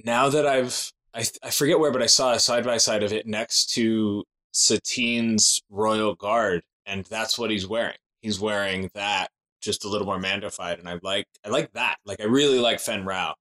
now 0.05 0.29
that 0.29 0.47
I've, 0.47 0.93
I, 1.15 1.25
I 1.43 1.51
forget 1.51 1.79
where, 1.79 1.93
but 1.93 2.03
I 2.03 2.07
saw 2.07 2.33
a 2.33 2.41
side 2.41 2.65
by 2.65 2.77
side 2.77 3.03
of 3.03 3.13
it 3.13 3.27
next 3.27 3.71
to 3.75 4.25
Satine's 4.53 5.61
Royal 5.71 6.15
Guard, 6.15 6.63
and 6.87 7.05
that's 7.07 7.39
what 7.39 7.51
he's 7.51 7.67
wearing. 7.67 7.97
He's 8.21 8.41
wearing 8.41 8.91
that 8.95 9.29
just 9.61 9.85
a 9.85 9.89
little 9.89 10.07
more 10.07 10.19
mandified, 10.19 10.79
and 10.79 10.89
I 10.89 10.99
like, 11.03 11.27
I 11.45 11.49
like 11.49 11.73
that. 11.73 11.97
Like, 12.05 12.21
I 12.21 12.25
really 12.25 12.59
like 12.59 12.81
Fenn 12.81 13.05
Rau, 13.05 13.35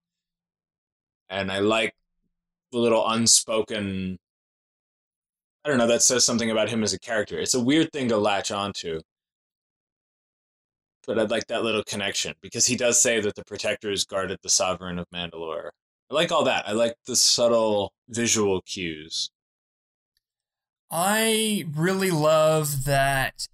and 1.28 1.50
I 1.50 1.60
like 1.60 1.94
the 2.72 2.78
little 2.78 3.08
unspoken. 3.08 4.18
I 5.64 5.68
don't 5.68 5.78
know. 5.78 5.86
That 5.86 6.02
says 6.02 6.24
something 6.24 6.50
about 6.50 6.70
him 6.70 6.82
as 6.82 6.92
a 6.92 6.98
character. 6.98 7.38
It's 7.38 7.54
a 7.54 7.60
weird 7.60 7.92
thing 7.92 8.08
to 8.08 8.16
latch 8.16 8.50
onto 8.50 9.00
but 11.06 11.18
I'd 11.18 11.30
like 11.30 11.46
that 11.48 11.64
little 11.64 11.82
connection 11.82 12.34
because 12.40 12.66
he 12.66 12.76
does 12.76 13.02
say 13.02 13.20
that 13.20 13.34
the 13.34 13.44
protectors 13.44 14.04
guarded 14.04 14.38
the 14.42 14.48
sovereign 14.48 14.98
of 14.98 15.06
Mandalore. 15.12 15.70
I 16.10 16.14
like 16.14 16.32
all 16.32 16.44
that. 16.44 16.68
I 16.68 16.72
like 16.72 16.96
the 17.06 17.14
subtle 17.14 17.92
visual 18.08 18.62
cues. 18.62 19.30
I 20.90 21.66
really 21.72 22.10
love 22.10 22.84
that 22.84 23.46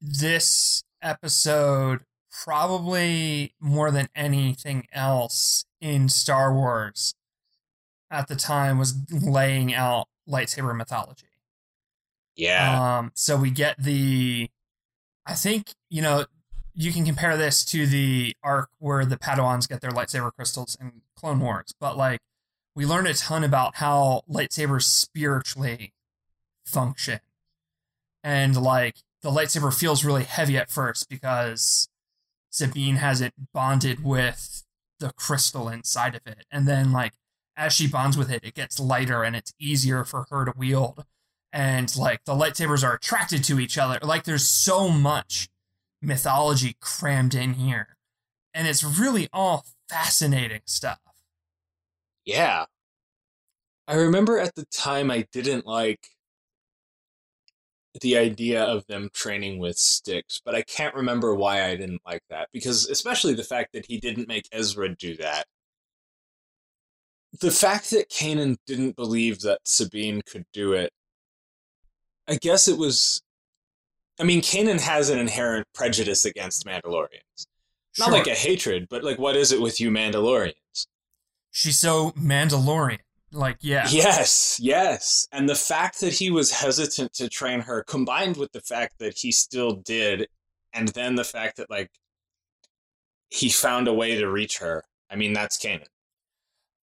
this 0.00 0.84
episode, 1.02 2.00
probably 2.44 3.54
more 3.60 3.90
than 3.90 4.08
anything 4.14 4.86
else 4.92 5.64
in 5.80 6.08
Star 6.08 6.54
Wars 6.54 7.14
at 8.10 8.28
the 8.28 8.36
time, 8.36 8.78
was 8.78 8.94
laying 9.10 9.74
out 9.74 10.06
lightsaber 10.28 10.76
mythology. 10.76 11.26
Yeah. 12.36 12.98
Um, 12.98 13.10
so 13.14 13.36
we 13.36 13.50
get 13.50 13.82
the, 13.82 14.48
I 15.26 15.34
think, 15.34 15.74
you 15.90 16.00
know, 16.00 16.26
you 16.78 16.92
can 16.92 17.04
compare 17.04 17.36
this 17.36 17.64
to 17.64 17.88
the 17.88 18.36
arc 18.40 18.70
where 18.78 19.04
the 19.04 19.16
Padawans 19.16 19.68
get 19.68 19.80
their 19.80 19.90
lightsaber 19.90 20.30
crystals 20.32 20.76
in 20.80 21.02
Clone 21.16 21.40
Wars, 21.40 21.74
but 21.80 21.96
like 21.96 22.20
we 22.76 22.86
learn 22.86 23.08
a 23.08 23.14
ton 23.14 23.42
about 23.42 23.76
how 23.76 24.22
lightsabers 24.30 24.84
spiritually 24.84 25.92
function. 26.64 27.18
And 28.22 28.56
like 28.56 28.98
the 29.22 29.30
lightsaber 29.30 29.76
feels 29.76 30.04
really 30.04 30.22
heavy 30.22 30.56
at 30.56 30.70
first 30.70 31.08
because 31.08 31.88
Sabine 32.48 32.96
has 32.96 33.20
it 33.20 33.34
bonded 33.52 34.04
with 34.04 34.62
the 35.00 35.12
crystal 35.16 35.68
inside 35.68 36.14
of 36.14 36.20
it. 36.26 36.46
And 36.48 36.68
then 36.68 36.92
like 36.92 37.14
as 37.56 37.72
she 37.72 37.88
bonds 37.88 38.16
with 38.16 38.30
it, 38.30 38.44
it 38.44 38.54
gets 38.54 38.78
lighter 38.78 39.24
and 39.24 39.34
it's 39.34 39.52
easier 39.58 40.04
for 40.04 40.26
her 40.30 40.44
to 40.44 40.52
wield. 40.56 41.04
And 41.52 41.94
like 41.96 42.24
the 42.24 42.34
lightsabers 42.34 42.86
are 42.86 42.94
attracted 42.94 43.42
to 43.44 43.58
each 43.58 43.76
other. 43.76 43.98
Like 44.00 44.22
there's 44.22 44.46
so 44.46 44.88
much 44.88 45.48
mythology 46.00 46.76
crammed 46.80 47.34
in 47.34 47.54
here. 47.54 47.96
And 48.54 48.66
it's 48.66 48.82
really 48.84 49.28
all 49.32 49.64
fascinating 49.88 50.62
stuff. 50.66 50.98
yeah. 52.24 52.64
I 53.86 53.94
remember 53.94 54.38
at 54.38 54.54
the 54.54 54.66
time 54.66 55.10
I 55.10 55.26
didn't 55.32 55.66
like 55.66 56.08
the 58.02 58.18
idea 58.18 58.62
of 58.62 58.86
them 58.86 59.08
training 59.14 59.58
with 59.58 59.78
sticks, 59.78 60.40
but 60.44 60.54
I 60.54 60.62
can't 60.62 60.94
remember 60.94 61.34
why 61.34 61.64
I 61.64 61.76
didn't 61.76 62.02
like 62.06 62.22
that 62.28 62.48
because 62.52 62.88
especially 62.88 63.34
the 63.34 63.44
fact 63.44 63.72
that 63.72 63.86
he 63.86 63.98
didn't 63.98 64.28
make 64.28 64.46
Ezra 64.52 64.94
do 64.94 65.16
that. 65.16 65.46
The 67.40 67.50
fact 67.50 67.90
that 67.90 68.10
Kanan 68.10 68.56
didn't 68.66 68.96
believe 68.96 69.40
that 69.40 69.60
Sabine 69.64 70.22
could 70.22 70.44
do 70.52 70.74
it 70.74 70.92
I 72.28 72.36
guess 72.36 72.68
it 72.68 72.78
was. 72.78 73.22
I 74.20 74.24
mean, 74.24 74.40
Kanan 74.40 74.80
has 74.80 75.10
an 75.10 75.18
inherent 75.18 75.66
prejudice 75.74 76.24
against 76.24 76.66
Mandalorians. 76.66 77.46
Not 77.98 78.06
Sure. 78.06 78.12
like 78.12 78.26
a 78.26 78.34
hatred, 78.34 78.88
but 78.88 79.04
like, 79.04 79.18
what 79.18 79.36
is 79.36 79.52
it 79.52 79.60
with 79.60 79.80
you 79.80 79.90
Mandalorians? 79.90 80.86
She's 81.50 81.78
so 81.78 82.10
Mandalorian. 82.12 83.00
Like, 83.32 83.58
yeah. 83.60 83.86
Yes, 83.90 84.58
yes. 84.60 85.28
And 85.32 85.48
the 85.48 85.54
fact 85.54 86.00
that 86.00 86.14
he 86.14 86.30
was 86.30 86.50
hesitant 86.50 87.12
to 87.14 87.28
train 87.28 87.60
her, 87.60 87.82
combined 87.84 88.36
with 88.36 88.52
the 88.52 88.60
fact 88.60 88.98
that 88.98 89.18
he 89.18 89.32
still 89.32 89.72
did, 89.72 90.28
and 90.72 90.88
then 90.88 91.14
the 91.14 91.24
fact 91.24 91.56
that, 91.58 91.70
like, 91.70 91.90
he 93.30 93.50
found 93.50 93.88
a 93.88 93.92
way 93.92 94.16
to 94.18 94.30
reach 94.30 94.58
her. 94.58 94.84
I 95.10 95.16
mean, 95.16 95.32
that's 95.32 95.58
Kanan. 95.58 95.88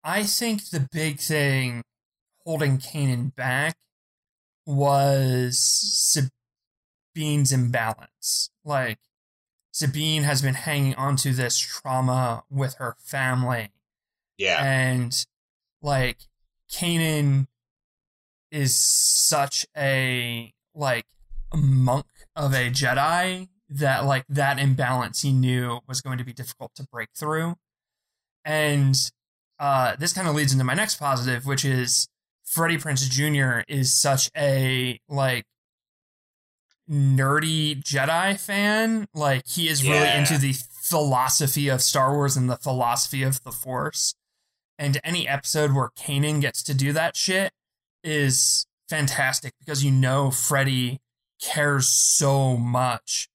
I 0.02 0.24
think 0.24 0.70
the 0.70 0.88
big 0.90 1.20
thing 1.20 1.84
holding 2.44 2.78
Kanan 2.78 3.34
back 3.36 3.76
was 4.66 6.18
Sabine's 7.14 7.52
imbalance. 7.52 8.50
Like, 8.64 8.98
Sabine 9.72 10.22
has 10.22 10.42
been 10.42 10.54
hanging 10.54 10.94
onto 10.94 11.32
this 11.32 11.58
trauma 11.58 12.44
with 12.50 12.74
her 12.74 12.96
family. 12.98 13.70
Yeah. 14.38 14.62
And, 14.62 15.24
like, 15.80 16.18
Kanan 16.70 17.46
is 18.50 18.74
such 18.74 19.66
a, 19.76 20.52
like, 20.74 21.06
a 21.52 21.56
monk 21.56 22.06
of 22.36 22.52
a 22.52 22.70
Jedi 22.70 23.48
that, 23.68 24.04
like, 24.04 24.24
that 24.28 24.58
imbalance 24.58 25.22
he 25.22 25.32
knew 25.32 25.80
was 25.88 26.00
going 26.00 26.18
to 26.18 26.24
be 26.24 26.32
difficult 26.32 26.74
to 26.76 26.84
break 26.84 27.08
through. 27.14 27.56
And 28.44 28.96
uh, 29.58 29.96
this 29.96 30.12
kind 30.12 30.28
of 30.28 30.34
leads 30.34 30.52
into 30.52 30.64
my 30.64 30.74
next 30.74 30.96
positive, 30.96 31.46
which 31.46 31.64
is 31.64 32.08
Freddie 32.44 32.76
Prinze 32.76 33.08
Jr. 33.08 33.62
is 33.68 33.94
such 33.94 34.30
a 34.36 35.00
like 35.08 35.46
nerdy 36.92 37.82
Jedi 37.82 38.38
fan. 38.38 39.06
Like 39.14 39.46
he 39.46 39.68
is 39.68 39.82
really 39.82 39.96
Yeah. 39.96 40.18
into 40.18 40.36
the 40.38 40.52
philosophy 40.82 41.68
of 41.68 41.80
Star 41.82 42.12
Wars 42.14 42.36
and 42.36 42.50
the 42.50 42.56
philosophy 42.56 43.22
of 43.22 43.42
the 43.44 43.52
Force. 43.52 44.14
And 44.78 45.00
any 45.02 45.26
episode 45.26 45.72
where 45.72 45.90
Kanan 45.96 46.40
gets 46.40 46.62
to 46.64 46.74
do 46.74 46.92
that 46.92 47.16
shit 47.16 47.52
is 48.04 48.66
fantastic 48.88 49.54
because 49.58 49.82
you 49.84 49.90
know 49.90 50.30
Freddie 50.30 51.00
cares 51.40 51.88
so 51.88 52.56
much 52.56 53.28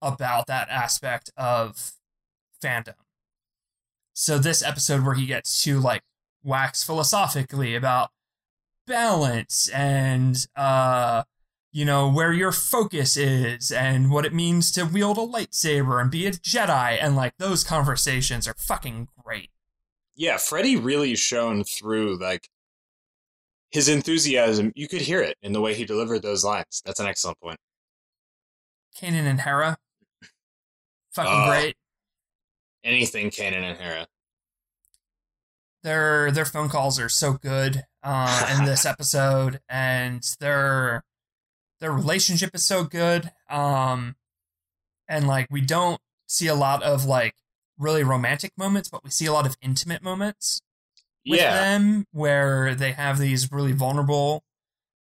about 0.00 0.46
that 0.46 0.68
aspect 0.68 1.30
of 1.36 1.92
fandom. 2.62 2.94
So 4.14 4.38
this 4.38 4.62
episode 4.62 5.04
where 5.04 5.14
he 5.14 5.26
gets 5.26 5.62
to 5.64 5.80
like 5.80 6.02
wax 6.42 6.84
philosophically 6.84 7.74
about 7.74 8.10
balance 8.86 9.68
and 9.68 10.46
uh 10.54 11.24
you 11.74 11.84
know 11.84 12.08
where 12.08 12.32
your 12.32 12.52
focus 12.52 13.16
is 13.16 13.70
and 13.72 14.10
what 14.10 14.24
it 14.24 14.32
means 14.32 14.70
to 14.72 14.84
wield 14.84 15.18
a 15.18 15.22
lightsaber 15.22 16.00
and 16.00 16.10
be 16.10 16.24
a 16.26 16.30
Jedi 16.30 16.96
and 17.00 17.16
like 17.16 17.34
those 17.38 17.64
conversations 17.64 18.46
are 18.48 18.54
fucking 18.56 19.08
great. 19.22 19.50
Yeah, 20.14 20.36
Freddie 20.36 20.76
really 20.76 21.16
shone 21.16 21.64
through, 21.64 22.18
like, 22.18 22.48
his 23.72 23.88
enthusiasm. 23.88 24.70
You 24.76 24.86
could 24.86 25.00
hear 25.00 25.20
it 25.20 25.36
in 25.42 25.52
the 25.52 25.60
way 25.60 25.74
he 25.74 25.84
delivered 25.84 26.22
those 26.22 26.44
lines. 26.44 26.80
That's 26.86 27.00
an 27.00 27.06
excellent 27.06 27.40
point. 27.40 27.58
Kanan 28.96 29.26
and 29.26 29.40
Hera 29.40 29.76
fucking 31.12 31.32
Oh. 31.32 31.46
great. 31.48 31.76
Anything 32.84 33.30
Kanan 33.30 33.64
and 33.68 33.76
Hera. 33.78 34.06
their 35.82 36.30
their 36.30 36.44
phone 36.44 36.68
calls 36.68 37.00
are 37.00 37.08
so 37.08 37.32
good 37.32 37.82
uh, 38.04 38.54
in 38.56 38.64
this 38.64 38.86
episode, 38.94 39.60
and 39.68 40.22
their 40.38 41.02
their 41.80 41.92
relationship 41.92 42.54
is 42.54 42.64
so 42.64 42.84
good. 42.84 43.30
Um, 43.50 44.16
and 45.08 45.26
like 45.26 45.46
we 45.50 45.60
don't 45.60 46.00
see 46.26 46.46
a 46.46 46.54
lot 46.54 46.82
of 46.82 47.04
like 47.04 47.34
really 47.78 48.04
romantic 48.04 48.52
moments, 48.56 48.88
but 48.88 49.04
we 49.04 49.10
see 49.10 49.26
a 49.26 49.32
lot 49.32 49.46
of 49.46 49.56
intimate 49.60 50.02
moments 50.02 50.60
with 51.26 51.40
yeah. 51.40 51.54
them 51.54 52.06
where 52.12 52.74
they 52.74 52.92
have 52.92 53.18
these 53.18 53.50
really 53.50 53.72
vulnerable 53.72 54.42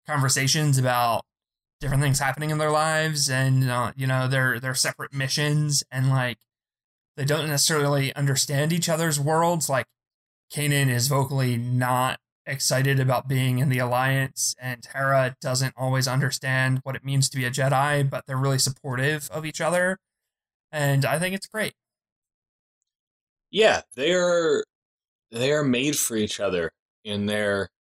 conversations 0.07 0.79
about 0.79 1.23
different 1.81 2.03
things 2.03 2.21
happening 2.21 2.51
in 2.51 2.59
their 2.59 2.71
lives 2.71 3.29
and 3.29 3.69
uh, 3.69 3.93
you 3.97 4.07
know 4.07 4.29
their 4.29 4.61
their 4.61 4.75
separate 4.75 5.13
missions 5.13 5.83
and 5.91 6.11
like 6.11 6.39
they 7.17 7.25
don't 7.25 7.49
necessarily 7.49 8.15
understand 8.15 8.73
each 8.73 8.89
other's 8.89 9.19
worlds 9.19 9.69
like 9.69 9.87
Kanan 10.55 10.89
is 10.89 11.09
vocally 11.09 11.57
not 11.57 12.21
excited 12.47 12.99
about 13.01 13.29
being 13.29 13.59
in 13.59 13.69
the 13.69 13.79
alliance 13.79 14.55
and 14.61 14.87
Hera 14.93 15.37
doesn't 15.41 15.75
always 15.77 16.09
understand 16.09 16.81
what 16.83 16.97
it 16.97 17.05
means 17.05 17.29
to 17.31 17.37
be 17.37 17.45
a 17.45 17.51
Jedi 17.51 18.09
but 18.09 18.27
they're 18.27 18.37
really 18.37 18.59
supportive 18.59 19.29
of 19.31 19.47
each 19.47 19.61
other 19.61 19.99
and 20.73 21.05
I 21.05 21.19
think 21.19 21.35
it's 21.35 21.47
great 21.47 21.75
Yeah, 23.53 23.83
they 23.95 24.13
are 24.15 24.65
they 25.31 25.53
are 25.53 25.65
made 25.65 25.99
for 25.99 26.17
each 26.17 26.41
other 26.41 26.73
in 27.05 27.27
their 27.27 27.71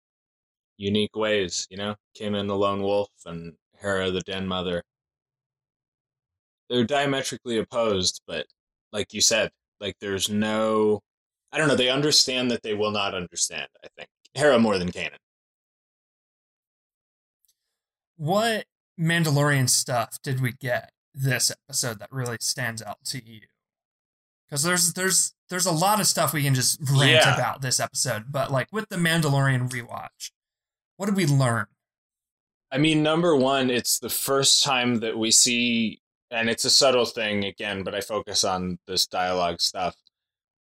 unique 0.78 1.16
ways, 1.16 1.66
you 1.70 1.76
know? 1.78 1.96
Kanan 2.18 2.48
the 2.48 2.56
lone 2.56 2.82
wolf 2.82 3.10
and 3.26 3.56
Hera 3.80 4.10
the 4.10 4.20
den 4.22 4.46
mother. 4.48 4.82
They're 6.68 6.84
diametrically 6.84 7.58
opposed, 7.58 8.20
but 8.26 8.46
like 8.92 9.12
you 9.12 9.20
said, 9.20 9.50
like 9.80 9.96
there's 10.00 10.28
no 10.28 11.00
I 11.52 11.58
don't 11.58 11.68
know, 11.68 11.76
they 11.76 11.90
understand 11.90 12.50
that 12.50 12.62
they 12.62 12.74
will 12.74 12.90
not 12.92 13.14
understand, 13.14 13.68
I 13.84 13.88
think. 13.96 14.08
Hera 14.34 14.58
more 14.58 14.78
than 14.78 14.90
Kanan. 14.90 15.16
what 18.16 18.66
Mandalorian 19.00 19.68
stuff 19.68 20.16
did 20.22 20.40
we 20.40 20.52
get 20.52 20.90
this 21.14 21.50
episode 21.50 21.98
that 21.98 22.12
really 22.12 22.36
stands 22.40 22.82
out 22.82 22.98
to 23.06 23.24
you? 23.24 23.40
Because 24.48 24.62
there's 24.62 24.92
there's 24.92 25.34
there's 25.50 25.66
a 25.66 25.72
lot 25.72 26.00
of 26.00 26.06
stuff 26.06 26.32
we 26.32 26.42
can 26.42 26.54
just 26.54 26.78
rant 26.90 27.10
Yeah. 27.10 27.34
about 27.34 27.62
this 27.62 27.80
episode, 27.80 28.26
but 28.30 28.50
like 28.52 28.68
with 28.70 28.88
the 28.90 28.96
Mandalorian 28.96 29.68
rewatch, 29.70 30.30
what 30.96 31.06
did 31.06 31.16
we 31.16 31.26
learn? 31.26 31.66
I 32.70 32.78
mean, 32.78 33.02
number 33.02 33.34
one, 33.36 33.70
it's 33.70 33.98
the 33.98 34.08
first 34.08 34.62
time 34.62 35.00
that 35.00 35.18
we 35.18 35.30
see, 35.30 36.00
and 36.30 36.48
it's 36.48 36.64
a 36.64 36.70
subtle 36.70 37.04
thing 37.04 37.44
again, 37.44 37.82
but 37.82 37.94
I 37.94 38.00
focus 38.00 38.44
on 38.44 38.78
this 38.86 39.06
dialogue 39.06 39.60
stuff. 39.60 39.94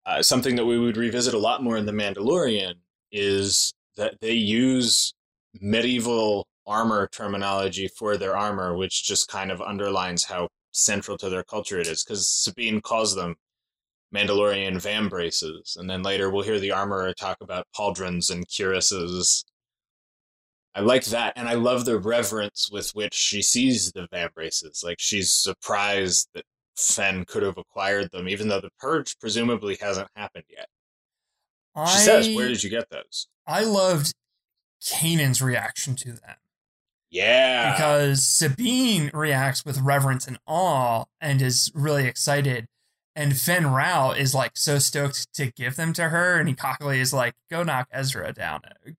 Uh, 0.06 0.22
something 0.24 0.56
that 0.56 0.66
we 0.66 0.80
would 0.80 0.98
revisit 0.98 1.34
a 1.34 1.38
lot 1.40 1.64
more 1.64 1.78
in 1.78 1.86
The 1.86 1.92
Mandalorian 1.92 2.74
is 3.12 3.74
that 3.98 4.16
they 4.22 4.34
use 4.34 5.14
medieval 5.60 6.48
armor 6.66 7.08
terminology 7.12 7.88
for 7.88 8.18
their 8.18 8.36
armor, 8.38 8.76
which 8.76 9.04
just 9.04 9.28
kind 9.28 9.52
of 9.52 9.62
underlines 9.62 10.24
how 10.24 10.48
central 10.72 11.18
to 11.18 11.30
their 11.30 11.44
culture 11.44 11.80
it 11.80 11.88
is. 11.88 12.04
Because 12.04 12.30
Sabine 12.30 12.82
calls 12.82 13.16
them 13.16 13.36
Mandalorian 14.14 14.76
vambraces, 14.76 15.78
and 15.78 15.90
then 15.90 16.04
later 16.04 16.30
we'll 16.30 16.44
hear 16.44 16.60
the 16.60 16.72
armorer 16.72 17.14
talk 17.14 17.38
about 17.42 17.68
pauldrons 17.76 18.30
and 18.30 18.48
cuirasses. 18.48 19.44
I 20.76 20.82
like 20.82 21.06
that, 21.06 21.34
and 21.36 21.50
I 21.50 21.54
love 21.54 21.86
the 21.86 22.00
reverence 22.00 22.70
with 22.72 22.92
which 22.92 23.14
she 23.14 23.42
sees 23.42 23.92
the 23.92 24.08
vambraces. 24.10 24.84
Like 24.84 25.00
she's 25.00 25.32
surprised 25.34 26.30
that 26.34 26.46
Fenn 26.78 27.26
could 27.26 27.44
have 27.44 27.58
acquired 27.58 28.10
them, 28.12 28.28
even 28.30 28.48
though 28.48 28.62
the 28.62 28.70
purge 28.80 29.18
presumably 29.20 29.78
hasn't 29.82 30.10
happened 30.16 30.46
yet. 30.50 30.68
She 31.88 31.98
says, 32.00 32.30
"Where 32.36 32.48
did 32.48 32.64
you 32.64 32.70
get 32.70 32.90
those?" 32.90 33.28
I 33.48 33.64
loved 33.64 34.14
Kanan's 34.82 35.42
reaction 35.42 35.96
to 35.98 36.14
them 36.14 36.36
Yeah, 37.10 37.72
because 37.74 38.28
Sabine 38.28 39.12
reacts 39.14 39.64
with 39.66 39.80
reverence 39.80 40.28
and 40.28 40.40
awe 40.48 41.06
and 41.20 41.42
is 41.42 41.72
really 41.74 42.06
excited. 42.08 42.68
And 43.16 43.38
Fenn 43.40 43.68
Rau 43.68 44.12
is 44.12 44.34
like 44.34 44.52
so 44.56 44.80
stoked 44.80 45.34
to 45.34 45.52
give 45.52 45.76
them 45.76 45.92
to 45.94 46.10
her, 46.10 46.40
and 46.40 46.48
he 46.48 46.56
cockily 46.56 47.00
is 47.00 47.12
like, 47.14 47.34
"Go 47.50 47.62
knock 47.64 47.88
Ezra 47.92 48.32
down, 48.32 48.62
uh, 48.66 48.92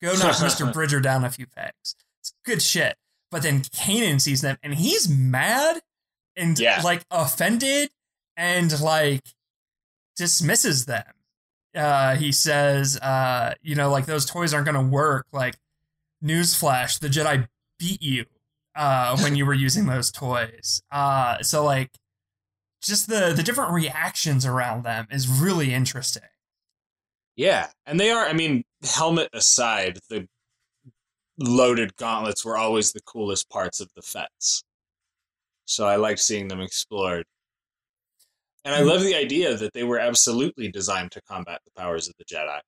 go 0.00 0.14
knock 0.14 0.40
Mister 0.42 0.66
Bridger 0.70 1.00
down 1.00 1.24
a 1.24 1.30
few 1.30 1.46
pegs." 1.46 1.96
It's 2.20 2.32
good 2.44 2.62
shit. 2.62 2.96
But 3.32 3.42
then 3.42 3.62
Kanan 3.62 4.20
sees 4.20 4.40
them, 4.40 4.56
and 4.62 4.74
he's 4.74 5.08
mad 5.08 5.80
and 6.36 6.56
Yeah. 6.58 6.80
like 6.82 7.04
offended, 7.10 7.90
and 8.36 8.80
like 8.80 9.34
dismisses 10.16 10.86
them. 10.86 11.04
Uh, 11.76 12.16
he 12.16 12.32
says, 12.32 12.98
uh, 12.98 13.54
"You 13.62 13.74
know, 13.74 13.90
like 13.90 14.06
those 14.06 14.24
toys 14.26 14.54
aren't 14.54 14.66
going 14.66 14.82
to 14.82 14.90
work." 14.90 15.26
Like, 15.32 15.56
newsflash: 16.24 16.98
the 16.98 17.08
Jedi 17.08 17.46
beat 17.78 18.02
you 18.02 18.24
uh, 18.74 19.16
when 19.18 19.36
you 19.36 19.46
were 19.46 19.54
using 19.54 19.86
those 19.86 20.10
toys. 20.10 20.82
Uh, 20.90 21.42
so 21.42 21.64
like 21.64 21.90
just 22.82 23.08
the 23.08 23.32
the 23.34 23.42
different 23.42 23.72
reactions 23.72 24.46
around 24.46 24.84
them 24.84 25.06
is 25.10 25.28
really 25.28 25.72
interesting. 25.74 26.22
yeah, 27.36 27.68
and 27.86 27.98
they 28.00 28.10
are. 28.10 28.26
I 28.26 28.32
mean, 28.32 28.64
helmet 28.84 29.28
aside, 29.32 29.98
the 30.08 30.28
loaded 31.38 31.96
gauntlets 31.96 32.44
were 32.44 32.56
always 32.56 32.92
the 32.92 33.02
coolest 33.02 33.48
parts 33.50 33.80
of 33.80 33.90
the 33.94 34.02
Fetts. 34.02 34.62
So 35.66 35.86
I 35.86 35.96
liked 35.96 36.20
seeing 36.20 36.48
them 36.48 36.60
explored. 36.60 37.26
And 38.66 38.74
I 38.74 38.80
love 38.80 39.04
the 39.04 39.14
idea 39.14 39.56
that 39.56 39.74
they 39.74 39.84
were 39.84 40.00
absolutely 40.00 40.68
designed 40.68 41.12
to 41.12 41.22
combat 41.22 41.60
the 41.64 41.70
powers 41.80 42.08
of 42.08 42.14
the 42.18 42.24
Jedi. 42.24 42.58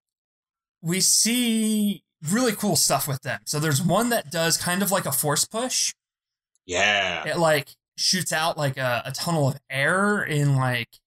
We 0.80 1.00
see 1.00 2.04
really 2.30 2.52
cool 2.52 2.76
stuff 2.76 3.08
with 3.08 3.22
them. 3.22 3.40
So 3.46 3.58
there's 3.58 3.82
one 3.82 4.10
that 4.10 4.30
does 4.30 4.56
kind 4.56 4.80
of 4.80 4.92
like 4.92 5.06
a 5.06 5.12
force 5.12 5.44
push. 5.44 5.92
Yeah. 6.64 7.26
It 7.26 7.36
like 7.36 7.70
shoots 7.96 8.32
out 8.32 8.56
like 8.56 8.76
a, 8.76 9.02
a 9.06 9.10
tunnel 9.10 9.48
of 9.48 9.58
air 9.68 10.22
in 10.22 10.54
like 10.54 11.00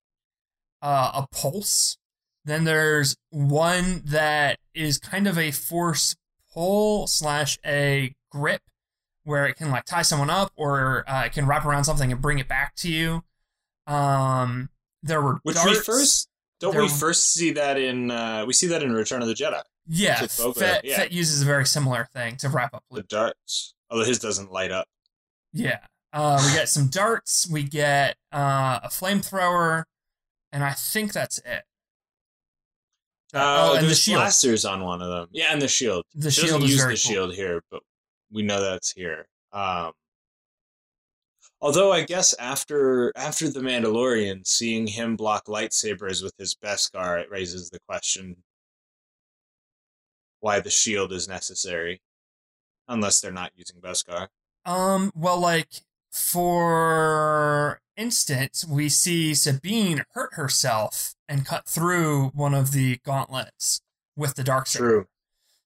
uh, 0.81 1.23
a 1.23 1.27
pulse. 1.33 1.97
Then 2.43 2.65
there's 2.65 3.15
one 3.29 4.01
that 4.03 4.59
is 4.73 4.97
kind 4.97 5.25
of 5.25 5.37
a 5.37 5.51
force 5.51 6.17
pull 6.53 7.07
slash 7.07 7.57
a 7.65 8.13
grip 8.29 8.61
where 9.23 9.45
it 9.45 9.55
can 9.55 9.71
like 9.71 9.85
tie 9.85 10.01
someone 10.01 10.29
up 10.29 10.51
or 10.57 11.05
uh, 11.07 11.23
it 11.23 11.31
can 11.31 11.47
wrap 11.47 11.65
around 11.65 11.85
something 11.85 12.11
and 12.11 12.21
bring 12.21 12.39
it 12.39 12.49
back 12.49 12.75
to 12.75 12.91
you. 12.91 13.23
Um, 13.87 14.67
there 15.03 15.21
were 15.21 15.39
Which 15.43 15.55
darts. 15.55 15.69
we 15.71 15.75
first 15.83 16.29
don't 16.59 16.75
we 16.75 16.87
There- 16.87 16.97
first 16.97 17.33
see 17.33 17.51
that 17.53 17.77
in 17.77 18.11
uh 18.11 18.45
we 18.45 18.53
see 18.53 18.67
that 18.67 18.83
in 18.83 18.93
Return 18.93 19.21
of 19.21 19.27
the 19.27 19.33
Jedi. 19.33 19.61
yeah, 19.87 20.25
Fett, 20.27 20.85
yeah. 20.85 20.97
Fett 20.97 21.11
uses 21.11 21.41
a 21.41 21.45
very 21.45 21.65
similar 21.65 22.07
thing 22.13 22.37
to 22.37 22.49
wrap 22.49 22.73
up 22.73 22.83
The 22.91 23.03
darts. 23.03 23.73
Although 23.89 24.05
his 24.05 24.19
doesn't 24.19 24.51
light 24.51 24.71
up. 24.71 24.87
Yeah. 25.53 25.79
Uh, 26.13 26.41
we 26.45 26.53
get 26.53 26.69
some 26.69 26.87
darts. 26.87 27.47
We 27.49 27.63
get 27.63 28.15
uh, 28.33 28.79
a 28.83 28.89
flamethrower, 28.89 29.83
and 30.51 30.63
I 30.63 30.71
think 30.73 31.13
that's 31.13 31.37
it. 31.39 31.63
Uh, 33.33 33.71
oh, 33.71 33.75
and 33.77 33.87
the 33.87 33.95
shield. 33.95 34.19
blasters 34.19 34.65
on 34.65 34.81
one 34.83 35.01
of 35.01 35.07
them. 35.09 35.27
Yeah, 35.31 35.51
and 35.53 35.61
the 35.61 35.67
shield. 35.69 36.03
The 36.13 36.29
She 36.31 36.41
shield 36.41 36.61
doesn't 36.61 36.63
is 36.65 36.71
use 36.71 36.81
very 36.81 36.95
the 36.95 37.01
cool. 37.01 37.11
shield 37.11 37.33
here, 37.35 37.61
but 37.71 37.81
we 38.31 38.43
know 38.43 38.59
that's 38.61 38.91
here. 38.91 39.27
Um, 39.53 39.91
although 41.61 41.91
I 41.91 42.03
guess 42.03 42.33
after 42.35 43.11
after 43.15 43.49
the 43.49 43.59
Mandalorian, 43.59 44.45
seeing 44.45 44.87
him 44.87 45.15
block 45.15 45.45
lightsabers 45.45 46.23
with 46.23 46.33
his 46.37 46.55
Beskar, 46.55 47.21
it 47.21 47.29
raises 47.29 47.69
the 47.69 47.79
question 47.87 48.37
why 50.39 50.59
the 50.59 50.71
shield 50.71 51.13
is 51.13 51.27
necessary, 51.27 52.01
unless 52.87 53.21
they're 53.21 53.31
not 53.31 53.51
using 53.55 53.79
Beskar. 53.79 54.27
Um. 54.65 55.11
Well, 55.15 55.39
like 55.39 55.69
for 56.11 57.81
instance, 57.95 58.65
we 58.67 58.89
see 58.89 59.33
Sabine 59.33 60.03
hurt 60.13 60.33
herself 60.33 61.15
and 61.29 61.45
cut 61.45 61.67
through 61.67 62.29
one 62.33 62.53
of 62.53 62.71
the 62.71 62.99
gauntlets 63.05 63.81
with 64.15 64.35
the 64.35 64.43
dark 64.43 64.67
saber. 64.67 64.85
True. 64.85 65.05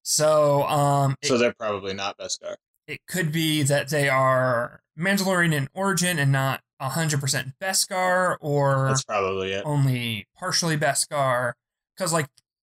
So, 0.04 0.64
um, 0.64 1.16
it, 1.22 1.28
So 1.28 1.38
they're 1.38 1.54
probably 1.54 1.94
not 1.96 2.18
Beskar. 2.18 2.56
It 2.88 3.02
could 3.08 3.32
be 3.32 3.64
that 3.64 3.90
they 3.90 4.10
are 4.10 4.82
Mandalorian 4.98 5.54
in 5.54 5.68
origin 5.74 6.20
and 6.20 6.32
not 6.32 6.62
hundred 6.80 7.20
percent 7.20 7.54
Beskar, 7.60 8.38
or 8.42 8.88
That's 8.90 9.04
probably 9.04 9.54
it. 9.54 9.64
only 9.66 10.28
partially 10.38 10.78
Beskar. 10.78 11.54
Because 11.96 12.14
like 12.14 12.28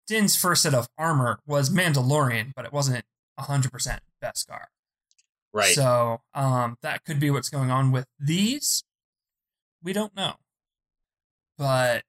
Din's 0.07 0.37
first 0.37 0.63
set 0.63 0.75
of 0.75 0.89
armor 0.99 1.39
was 1.47 1.71
Mandalorian, 1.71 2.53
but 2.57 2.65
it 2.65 2.73
wasn't 2.73 3.05
hundred 3.39 3.73
percent 3.73 4.03
Beskar. 4.23 4.65
Right. 5.53 5.75
So 5.75 6.21
um, 6.35 6.77
that 6.83 7.05
could 7.05 7.21
be 7.21 7.31
what's 7.31 7.49
going 7.49 7.71
on 7.71 7.93
with 7.93 8.07
these. 8.19 8.85
We 9.83 9.93
don't 9.93 10.15
know. 10.15 10.35
But 11.59 12.05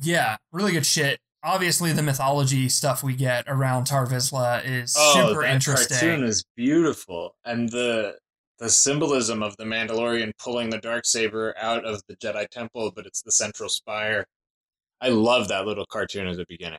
yeah, 0.00 0.36
really 0.52 0.72
good 0.72 0.86
shit. 0.86 1.20
Obviously, 1.44 1.92
the 1.92 2.02
mythology 2.02 2.68
stuff 2.68 3.02
we 3.02 3.14
get 3.14 3.44
around 3.48 3.84
Tar 3.84 4.06
Vizsla 4.06 4.64
is 4.64 4.94
oh, 4.96 5.28
super 5.28 5.42
that 5.42 5.54
interesting. 5.54 5.98
cartoon 5.98 6.24
is 6.24 6.44
beautiful, 6.56 7.34
and 7.44 7.68
the 7.68 8.16
the 8.58 8.70
symbolism 8.70 9.42
of 9.42 9.56
the 9.56 9.64
Mandalorian 9.64 10.30
pulling 10.38 10.70
the 10.70 10.78
dark 10.78 11.04
saber 11.04 11.52
out 11.58 11.84
of 11.84 12.00
the 12.06 12.14
Jedi 12.16 12.48
Temple, 12.48 12.92
but 12.94 13.06
it's 13.06 13.22
the 13.22 13.32
central 13.32 13.68
spire. 13.68 14.24
I 15.00 15.08
love 15.08 15.48
that 15.48 15.66
little 15.66 15.84
cartoon 15.84 16.28
at 16.28 16.36
the 16.36 16.46
beginning. 16.48 16.78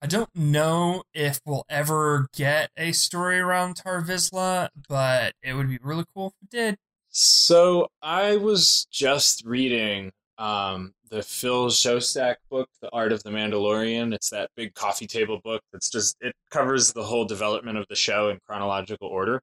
I 0.00 0.06
don't 0.06 0.34
know 0.34 1.02
if 1.12 1.40
we'll 1.44 1.66
ever 1.68 2.28
get 2.34 2.70
a 2.76 2.92
story 2.92 3.38
around 3.38 3.74
Tar 3.74 4.00
Vizsla, 4.00 4.68
but 4.88 5.34
it 5.42 5.52
would 5.52 5.68
be 5.68 5.78
really 5.82 6.04
cool 6.14 6.28
if 6.28 6.32
we 6.40 6.58
did. 6.58 6.76
So 7.10 7.88
I 8.00 8.36
was 8.36 8.86
just 8.90 9.44
reading 9.44 10.12
um, 10.38 10.94
the 11.10 11.22
Phil 11.22 11.66
Szostak 11.66 12.36
book, 12.50 12.68
The 12.80 12.90
Art 12.92 13.12
of 13.12 13.22
the 13.22 13.30
Mandalorian. 13.30 14.14
It's 14.14 14.30
that 14.30 14.50
big 14.56 14.74
coffee 14.74 15.06
table 15.06 15.40
book 15.42 15.62
that's 15.72 15.90
just 15.90 16.16
it 16.20 16.34
covers 16.50 16.92
the 16.92 17.02
whole 17.02 17.24
development 17.24 17.78
of 17.78 17.86
the 17.88 17.96
show 17.96 18.28
in 18.30 18.38
chronological 18.46 19.08
order. 19.08 19.42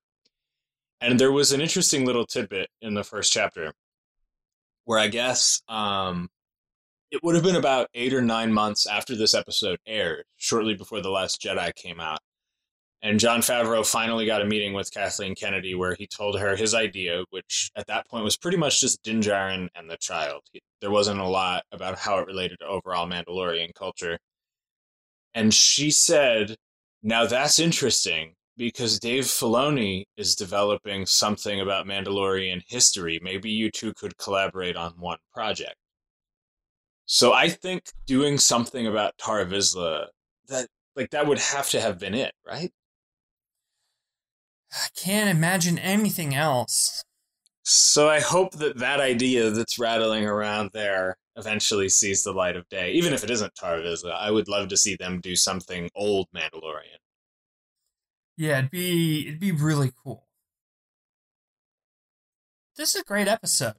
And 1.01 1.19
there 1.19 1.31
was 1.31 1.51
an 1.51 1.61
interesting 1.61 2.05
little 2.05 2.25
tidbit 2.25 2.69
in 2.81 2.93
the 2.93 3.03
first 3.03 3.31
chapter 3.31 3.73
where 4.85 4.99
I 4.99 5.07
guess 5.07 5.61
um, 5.67 6.29
it 7.11 7.21
would 7.23 7.35
have 7.35 7.43
been 7.43 7.55
about 7.55 7.89
eight 7.93 8.13
or 8.13 8.21
nine 8.21 8.53
months 8.53 8.87
after 8.87 9.15
this 9.15 9.33
episode 9.33 9.79
aired, 9.85 10.25
shortly 10.37 10.75
before 10.75 11.01
The 11.01 11.09
Last 11.09 11.41
Jedi 11.41 11.73
came 11.75 11.99
out. 11.99 12.19
And 13.01 13.19
Jon 13.19 13.41
Favreau 13.41 13.85
finally 13.85 14.25
got 14.25 14.41
a 14.41 14.45
meeting 14.45 14.73
with 14.73 14.91
Kathleen 14.91 15.35
Kennedy 15.35 15.75
where 15.75 15.93
he 15.93 16.07
told 16.07 16.39
her 16.39 16.55
his 16.55 16.73
idea, 16.73 17.23
which 17.29 17.69
at 17.75 17.85
that 17.87 18.07
point 18.07 18.23
was 18.23 18.35
pretty 18.35 18.57
much 18.57 18.81
just 18.81 19.03
Din 19.03 19.21
and 19.75 19.89
the 19.89 19.97
child. 19.97 20.41
There 20.85 20.91
wasn't 20.91 21.19
a 21.19 21.27
lot 21.27 21.63
about 21.71 21.97
how 21.97 22.19
it 22.19 22.27
related 22.27 22.59
to 22.59 22.67
overall 22.67 23.07
Mandalorian 23.07 23.73
culture. 23.73 24.19
And 25.33 25.51
she 25.51 25.89
said, 25.89 26.57
Now 27.01 27.25
that's 27.25 27.57
interesting 27.57 28.35
because 28.55 28.99
Dave 28.99 29.23
Filoni 29.23 30.03
is 30.15 30.35
developing 30.35 31.07
something 31.07 31.59
about 31.59 31.87
Mandalorian 31.87 32.61
history. 32.67 33.19
Maybe 33.23 33.49
you 33.49 33.71
two 33.71 33.95
could 33.95 34.15
collaborate 34.19 34.75
on 34.75 34.91
one 34.99 35.17
project. 35.33 35.73
So 37.07 37.33
I 37.33 37.49
think 37.49 37.85
doing 38.05 38.37
something 38.37 38.85
about 38.85 39.17
Tar 39.17 39.43
Vizsla, 39.43 40.05
that 40.49 40.67
like 40.95 41.09
that 41.09 41.25
would 41.25 41.39
have 41.39 41.67
to 41.71 41.81
have 41.81 41.97
been 41.97 42.13
it, 42.13 42.35
right? 42.45 42.71
I 44.71 44.89
can't 44.95 45.31
imagine 45.31 45.79
anything 45.79 46.35
else. 46.35 47.03
So 47.67 48.07
I 48.07 48.19
hope 48.19 48.53
that 48.53 48.77
that 48.77 48.99
idea 48.99 49.49
that's 49.49 49.79
rattling 49.79 50.23
around 50.25 50.69
there 50.71 51.17
eventually 51.35 51.89
sees 51.89 52.23
the 52.23 52.31
light 52.31 52.55
of 52.55 52.69
day. 52.69 52.91
Even 52.91 53.11
if 53.11 53.23
it 53.23 53.31
isn't 53.31 53.55
Tar 53.55 53.77
Vizsla, 53.77 54.13
I 54.15 54.29
would 54.29 54.47
love 54.47 54.67
to 54.67 54.77
see 54.77 54.95
them 54.95 55.19
do 55.19 55.35
something 55.35 55.89
old 55.95 56.27
Mandalorian. 56.33 56.99
Yeah, 58.37 58.59
it'd 58.59 58.69
be 58.69 59.27
it'd 59.27 59.39
be 59.39 59.51
really 59.51 59.91
cool. 60.03 60.27
This 62.77 62.93
is 62.93 63.01
a 63.01 63.05
great 63.05 63.27
episode. 63.27 63.75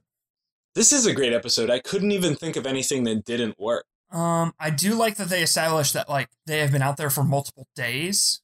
This 0.75 0.91
is 0.91 1.05
a 1.05 1.13
great 1.13 1.31
episode. 1.31 1.69
I 1.69 1.79
couldn't 1.79 2.11
even 2.11 2.35
think 2.35 2.57
of 2.57 2.67
anything 2.67 3.05
that 3.05 3.23
didn't 3.23 3.57
work. 3.57 3.85
Um, 4.11 4.53
I 4.59 4.69
do 4.69 4.95
like 4.95 5.15
that 5.15 5.29
they 5.29 5.41
established 5.41 5.93
that 5.93 6.09
like 6.09 6.27
they 6.45 6.59
have 6.59 6.73
been 6.73 6.81
out 6.81 6.97
there 6.97 7.09
for 7.09 7.23
multiple 7.23 7.67
days. 7.73 8.41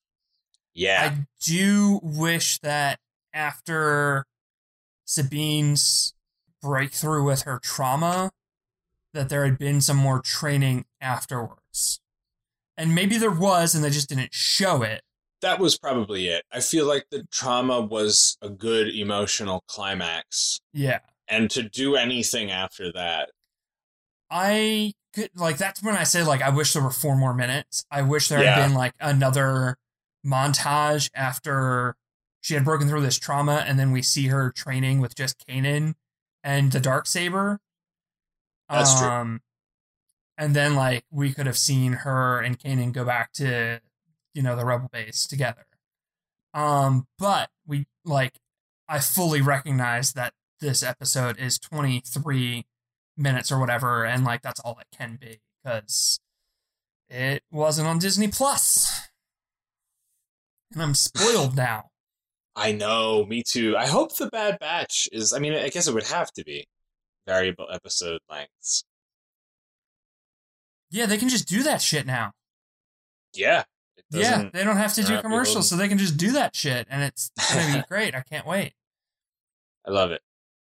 Yeah. 0.74 1.12
I 1.12 1.28
do 1.42 2.00
wish 2.02 2.60
that 2.60 3.00
after 3.34 4.26
Sabine's 5.14 6.14
breakthrough 6.62 7.24
with 7.24 7.44
her 7.44 7.60
trauma, 7.62 8.32
that 9.14 9.30
there 9.30 9.46
had 9.46 9.58
been 9.58 9.80
some 9.82 9.98
more 9.98 10.20
training 10.22 10.86
afterwards. 11.02 12.00
And 12.78 12.96
maybe 12.96 13.18
there 13.18 13.30
was, 13.32 13.76
and 13.76 13.84
they 13.84 13.90
just 13.92 14.10
didn't 14.10 14.34
show 14.34 14.82
it. 14.82 15.02
that 15.42 15.60
was 15.60 15.78
probably 15.78 16.28
it. 16.30 16.46
I 16.54 16.62
feel 16.62 16.86
like 16.88 17.06
the 17.12 17.26
trauma 17.30 17.82
was 17.82 18.38
a 18.42 18.50
good 18.50 18.88
emotional 18.88 19.62
climax. 19.68 20.62
Yeah. 20.72 21.00
And 21.28 21.52
to 21.52 21.64
do 21.64 21.96
anything 21.98 22.50
after 22.50 22.94
that, 22.94 23.30
I 24.32 24.94
could, 25.14 25.32
like, 25.36 25.58
that's 25.58 25.84
when 25.84 25.96
I 25.98 26.06
say, 26.06 26.24
like, 26.24 26.42
I 26.42 26.50
wish 26.50 26.72
there 26.74 26.82
were 26.82 26.90
four 26.92 27.18
more 27.18 27.34
minutes. 27.34 27.86
I 27.92 28.02
wish 28.04 28.30
there 28.30 28.42
Yeah. 28.42 28.56
had 28.56 28.68
been, 28.68 28.74
like, 28.74 28.94
another 29.02 29.76
montage 30.26 31.10
after 31.14 31.98
she 32.44 32.56
had 32.56 32.66
broken 32.66 32.90
through 32.90 33.02
this 33.02 33.18
trauma, 33.18 33.64
and 33.66 33.80
then 33.80 33.92
we 33.94 34.02
see 34.02 34.28
her 34.28 34.52
training 34.52 35.00
with 35.00 35.16
just 35.16 35.48
Kanan 35.48 35.96
and 36.44 36.74
the 36.74 36.80
Dark 36.82 37.08
Saber. 37.08 37.62
That's 38.70 39.00
true. 39.00 39.08
um, 39.10 39.42
And 40.38 40.54
then, 40.54 40.76
like, 40.76 41.06
we 41.10 41.34
could 41.34 41.46
have 41.46 41.58
seen 41.58 41.94
her 41.94 42.40
and 42.40 42.60
Kanan 42.60 42.92
go 42.92 43.06
back 43.06 43.32
to, 43.34 43.80
you 44.34 44.42
know, 44.44 44.58
the 44.58 44.66
Rebel 44.66 44.90
base 44.92 45.26
together. 45.26 45.66
Um, 46.54 47.08
but 47.18 47.50
we, 47.66 47.88
like, 48.04 48.40
I 48.90 49.00
fully 49.00 49.42
recognize 49.42 50.12
that 50.14 50.34
this 50.60 50.84
episode 50.84 51.40
is 51.40 51.58
23 51.58 52.66
minutes 53.16 53.54
or 53.54 53.60
whatever, 53.60 54.04
and, 54.04 54.26
like, 54.26 54.42
that's 54.42 54.60
all 54.60 54.78
it 54.82 54.88
can 54.96 55.16
be 55.16 55.40
because 55.64 56.20
it 57.10 57.44
wasn't 57.52 57.88
on 57.88 58.00
Disney 58.00 58.30
And 60.74 60.82
I'm 60.82 60.94
spoiled 60.94 61.56
now. 61.56 61.92
I 62.56 62.72
know, 62.72 63.26
me 63.26 63.44
too. 63.44 63.76
I 63.76 63.88
hope 63.88 64.16
the 64.16 64.28
Bad 64.28 64.60
Batch 64.60 65.10
is, 65.12 65.34
I 65.34 65.40
mean, 65.40 65.54
I 65.54 65.70
guess 65.70 65.88
it 65.88 65.94
would 65.94 66.08
have 66.08 66.32
to 66.34 66.44
be 66.44 66.68
variable 67.26 67.68
episode 67.72 68.20
lengths. 68.30 68.84
Yeah, 70.92 71.08
they 71.08 71.18
can 71.18 71.30
just 71.30 71.48
do 71.48 71.64
that 71.64 71.82
shit 71.82 72.06
now. 72.06 72.34
Yeah. 73.34 73.64
Yeah, 74.12 74.50
they 74.54 74.64
don't 74.64 74.78
have 74.78 74.94
to 74.94 75.04
do 75.04 75.20
commercials, 75.22 75.68
so 75.68 75.76
they 75.76 75.88
can 75.88 75.98
just 75.98 76.18
do 76.18 76.34
that 76.34 76.56
shit, 76.56 76.86
and 76.88 77.02
it's 77.02 77.32
gonna 77.52 77.80
be 77.80 77.84
great. 77.90 78.14
I 78.14 78.22
can't 78.22 78.46
wait. 78.46 78.74
I 79.88 79.92
love 79.92 80.12
it. 80.12 80.22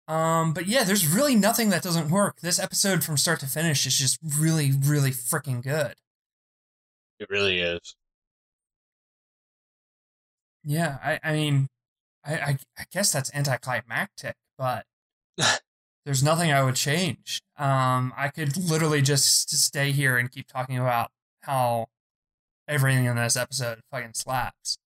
Um, 0.08 0.54
but 0.54 0.68
yeah, 0.68 0.84
there's 0.84 1.08
really 1.08 1.36
nothing 1.36 1.70
that 1.70 1.82
doesn't 1.82 2.12
work. 2.12 2.42
This 2.42 2.60
episode 2.60 3.04
from 3.04 3.18
start 3.18 3.40
to 3.40 3.48
finish 3.48 3.88
is 3.88 3.98
just 3.98 4.20
really, 4.38 4.72
really 4.72 5.10
freaking 5.12 5.64
good. 5.64 5.96
It 7.20 7.28
really 7.30 7.60
is. 7.60 7.96
Yeah, 10.64 10.98
I, 11.04 11.20
I 11.24 11.34
mean, 11.34 11.68
I, 12.26 12.34
I, 12.34 12.58
I 12.78 12.84
guess 12.92 13.12
that's 13.12 13.34
anticlimactic, 13.34 14.36
but 14.58 14.86
there's 16.06 16.24
nothing 16.24 16.52
I 16.52 16.64
would 16.64 16.76
change. 16.76 17.42
Um, 17.58 18.14
I 18.18 18.30
could 18.30 18.58
literally 18.58 19.02
just 19.02 19.50
stay 19.52 19.92
here 19.92 20.18
and 20.18 20.32
keep 20.32 20.48
talking 20.48 20.78
about 20.78 21.12
how 21.42 21.88
everything 22.68 23.06
in 23.06 23.16
this 23.16 23.36
episode 23.36 23.82
fucking 23.92 24.14
slaps. 24.14 24.78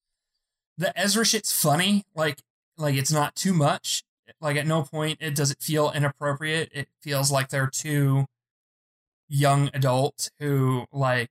The 0.78 0.98
Ezra 1.00 1.26
shit's 1.26 1.52
funny, 1.52 2.04
like, 2.16 2.40
like 2.78 2.96
it's 2.96 3.12
not 3.12 3.36
too 3.36 3.54
much. 3.54 4.04
Like 4.42 4.58
at 4.58 4.68
no 4.68 4.84
point 4.84 5.20
it 5.22 5.36
does 5.36 5.52
it 5.52 5.62
feel 5.62 5.92
inappropriate. 5.92 6.70
It 6.74 6.90
feels 7.02 7.32
like 7.32 7.50
they're 7.50 7.70
two 7.72 8.26
young 9.30 9.70
adults 9.74 10.30
who 10.40 10.86
like 10.92 11.30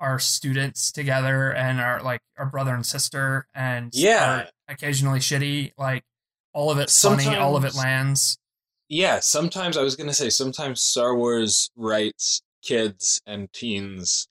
are 0.00 0.18
students 0.18 0.90
together 0.92 1.52
and 1.52 1.80
our 1.80 2.02
like 2.02 2.20
our 2.38 2.46
brother 2.46 2.74
and 2.74 2.84
sister 2.84 3.46
and 3.54 3.90
Yeah. 3.94 4.40
are 4.42 4.48
occasionally 4.68 5.20
shitty. 5.20 5.72
Like 5.78 6.02
all 6.52 6.70
of 6.70 6.78
it's 6.78 7.00
funny, 7.00 7.34
all 7.36 7.56
of 7.56 7.64
it 7.64 7.74
lands. 7.74 8.38
Yeah, 8.88 9.20
sometimes 9.20 9.76
I 9.76 9.82
was 9.82 9.96
to 10.08 10.14
say, 10.14 10.30
sometimes 10.30 10.82
Star 10.82 11.16
Wars 11.16 11.70
writes 11.76 12.42
kids 12.62 13.20
and 13.26 13.52
teens 13.52 14.28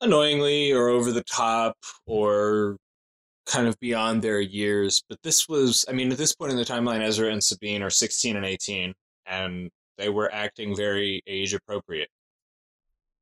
annoyingly 0.00 0.72
or 0.72 0.88
over 0.88 1.12
the 1.12 1.24
top 1.24 1.76
or 2.06 2.76
kind 3.46 3.66
of 3.66 3.78
beyond 3.80 4.22
their 4.22 4.40
years. 4.40 5.02
But 5.08 5.18
this 5.22 5.48
was, 5.48 5.84
I 5.88 5.92
mean, 5.92 6.10
at 6.12 6.18
this 6.18 6.34
point 6.34 6.52
in 6.52 6.58
the 6.58 6.64
timeline, 6.64 7.00
Ezra 7.00 7.30
and 7.30 7.42
Sabine 7.42 7.82
are 7.82 7.90
16 7.90 8.36
and 8.36 8.44
18, 8.44 8.94
and 9.26 9.70
they 9.98 10.08
were 10.08 10.32
acting 10.32 10.76
very 10.76 11.22
age 11.26 11.54
appropriate. 11.54 12.08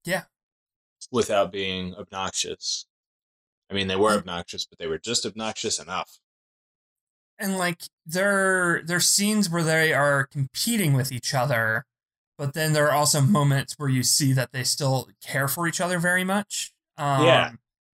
Yeah. 0.04 0.24
Without 1.12 1.52
being 1.52 1.94
obnoxious. 1.94 2.86
I 3.70 3.74
mean, 3.74 3.88
they 3.88 3.96
were 3.96 4.12
obnoxious, 4.12 4.66
but 4.66 4.78
they 4.78 4.86
were 4.86 4.98
just 4.98 5.24
obnoxious 5.26 5.78
enough. 5.80 6.18
and 7.38 7.58
like 7.58 7.82
there 8.06 8.82
there's 8.84 9.06
scenes 9.06 9.48
where 9.50 9.62
they 9.64 9.92
are 9.92 10.24
competing 10.26 10.92
with 10.94 11.10
each 11.10 11.34
other 11.34 11.84
but 12.38 12.52
then 12.54 12.72
there 12.72 12.86
are 12.88 12.92
also 12.96 13.20
moments 13.20 13.74
where 13.78 13.88
you 13.88 14.02
see 14.02 14.32
that 14.32 14.52
they 14.52 14.62
still 14.64 15.08
care 15.22 15.48
for 15.48 15.66
each 15.66 15.80
other 15.80 15.98
very 15.98 16.22
much 16.24 16.72
um 16.98 17.24
Yeah. 17.24 17.52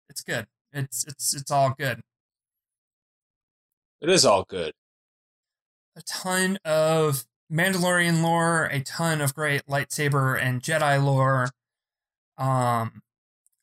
it's 0.10 0.22
good 0.22 0.48
it's 0.74 1.06
it's 1.08 1.34
it's 1.34 1.52
all 1.52 1.74
good 1.78 2.02
It 4.02 4.10
is 4.10 4.26
all 4.26 4.44
good. 4.44 4.74
a 5.96 6.02
ton 6.02 6.58
of 6.66 7.26
mandalorian 7.52 8.22
lore 8.22 8.66
a 8.66 8.82
ton 8.82 9.22
of 9.22 9.34
great 9.34 9.66
lightsaber 9.68 10.40
and 10.42 10.62
jedi 10.62 11.02
lore 11.04 11.50
um 12.40 13.02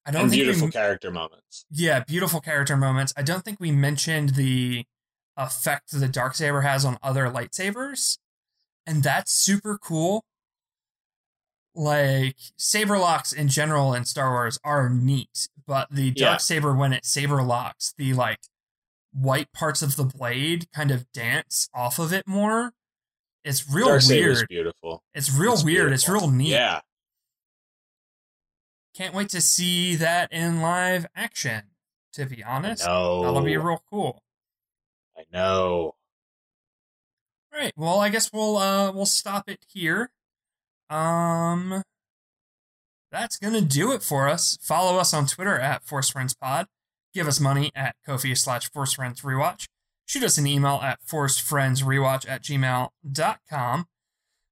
i 0.07 0.11
don't 0.13 0.23
And 0.23 0.31
think 0.31 0.45
beautiful 0.45 0.67
we, 0.69 0.73
character 0.73 1.11
moments. 1.11 1.65
yeah 1.71 2.01
beautiful 2.05 2.41
character 2.41 2.77
moments 2.77 3.13
i 3.17 3.23
don't 3.23 3.45
think 3.45 3.59
we 3.59 3.73
mentioned 3.73 4.31
the 4.31 4.85
effect 5.37 5.91
the 5.93 6.07
dark 6.09 6.35
saber 6.37 6.61
has 6.61 6.85
on 6.85 6.99
other 7.03 7.25
lightsabers 7.31 8.19
and 8.87 9.03
that's 9.03 9.33
super 9.33 9.77
cool 9.79 10.25
like 11.75 12.37
saber 12.57 12.97
locks 12.99 13.33
in 13.33 13.49
general 13.49 13.93
in 13.93 14.05
star 14.05 14.31
wars 14.31 14.59
are 14.65 14.89
neat 14.89 15.49
but 15.67 15.89
the 15.91 16.11
dark 16.11 16.35
Yeah. 16.35 16.37
saber 16.39 16.75
when 16.75 16.93
it 16.93 17.05
saber 17.05 17.43
locks 17.43 17.93
the 17.99 18.15
like 18.15 18.39
white 19.13 19.53
parts 19.53 19.83
of 19.83 19.97
the 19.97 20.05
blade 20.05 20.69
kind 20.73 20.91
of 20.91 21.11
dance 21.13 21.69
off 21.75 21.99
of 21.99 22.13
it 22.13 22.27
more 22.27 22.73
it's 23.45 23.71
real 23.71 23.99
weird 24.09 24.47
beautiful. 24.49 25.03
it's 25.15 25.33
real 25.33 25.53
It's 25.55 25.65
weird 25.65 25.93
it's 25.93 26.09
real 26.09 26.31
neat 26.31 26.49
Yeah. 26.51 26.81
Can't 28.97 29.15
wait 29.15 29.29
to 29.31 29.41
see 29.41 29.95
that 29.97 30.33
in 30.33 30.63
live 30.63 31.07
action. 31.15 31.65
To 32.15 32.25
be 32.25 32.43
honest, 32.43 32.83
that'll 33.23 33.43
be 33.43 33.57
real 33.59 33.83
cool. 33.91 34.23
I 35.19 35.25
know. 35.31 35.95
All 37.53 37.61
right. 37.61 37.73
Well, 37.77 38.01
I 38.01 38.09
guess 38.09 38.33
we'll 38.33 38.57
uh 38.57 38.91
we'll 38.93 39.05
stop 39.05 39.51
it 39.51 39.67
here. 39.69 40.11
Um 40.89 41.83
that's 43.13 43.37
gonna 43.39 43.61
do 43.61 43.93
it 43.93 44.03
for 44.03 44.29
us. 44.29 44.57
Follow 44.63 44.99
us 44.99 45.13
on 45.13 45.27
Twitter 45.27 45.59
at 45.59 45.85
Force 45.85 46.09
Friends 46.09 46.35
Pod. 46.35 46.67
Give 47.13 47.29
us 47.29 47.39
money 47.39 47.71
at 47.75 47.97
Kofi 48.07 48.37
slash 48.37 48.71
Force 48.71 48.95
Friends 48.95 49.21
Rewatch. 49.21 49.67
Shoot 50.07 50.23
us 50.23 50.39
an 50.39 50.47
email 50.47 50.81
at 50.83 51.01
forcefriendsrewatch 51.07 52.29
at 52.29 52.43
gmail.com. 52.43 53.87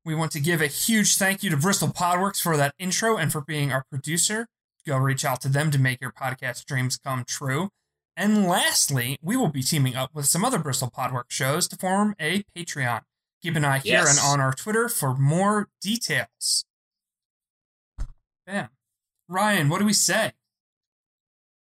We 0.04 0.14
want 0.14 0.32
to 0.32 0.40
give 0.40 0.60
a 0.60 0.66
huge 0.66 1.16
thank 1.16 1.42
you 1.42 1.48
to 1.48 1.56
Bristol 1.56 1.88
Podworks 1.88 2.42
for 2.42 2.58
that 2.58 2.74
intro 2.78 3.16
and 3.16 3.32
for 3.32 3.40
being 3.40 3.72
our 3.72 3.84
producer. 3.88 4.48
Go 4.86 4.98
reach 4.98 5.24
out 5.24 5.40
to 5.40 5.48
them 5.48 5.70
to 5.70 5.78
make 5.78 5.98
your 6.02 6.12
podcast 6.12 6.66
dreams 6.66 6.98
come 6.98 7.24
true. 7.26 7.70
And 8.14 8.46
lastly, 8.46 9.16
we 9.22 9.34
will 9.34 9.48
be 9.48 9.62
teaming 9.62 9.96
up 9.96 10.14
with 10.14 10.26
some 10.26 10.44
other 10.44 10.58
Bristol 10.58 10.90
Podworks 10.90 11.30
shows 11.30 11.66
to 11.68 11.76
form 11.76 12.14
a 12.20 12.44
Patreon. 12.54 13.00
Keep 13.42 13.56
an 13.56 13.64
eye 13.64 13.78
here 13.78 14.04
and 14.06 14.18
on 14.18 14.40
our 14.40 14.52
Twitter 14.52 14.90
for 14.90 15.14
more 15.14 15.68
details. 15.80 16.66
Bam. 18.46 18.68
Ryan, 19.26 19.70
what 19.70 19.78
do 19.78 19.86
we 19.86 19.94
say? 19.94 20.32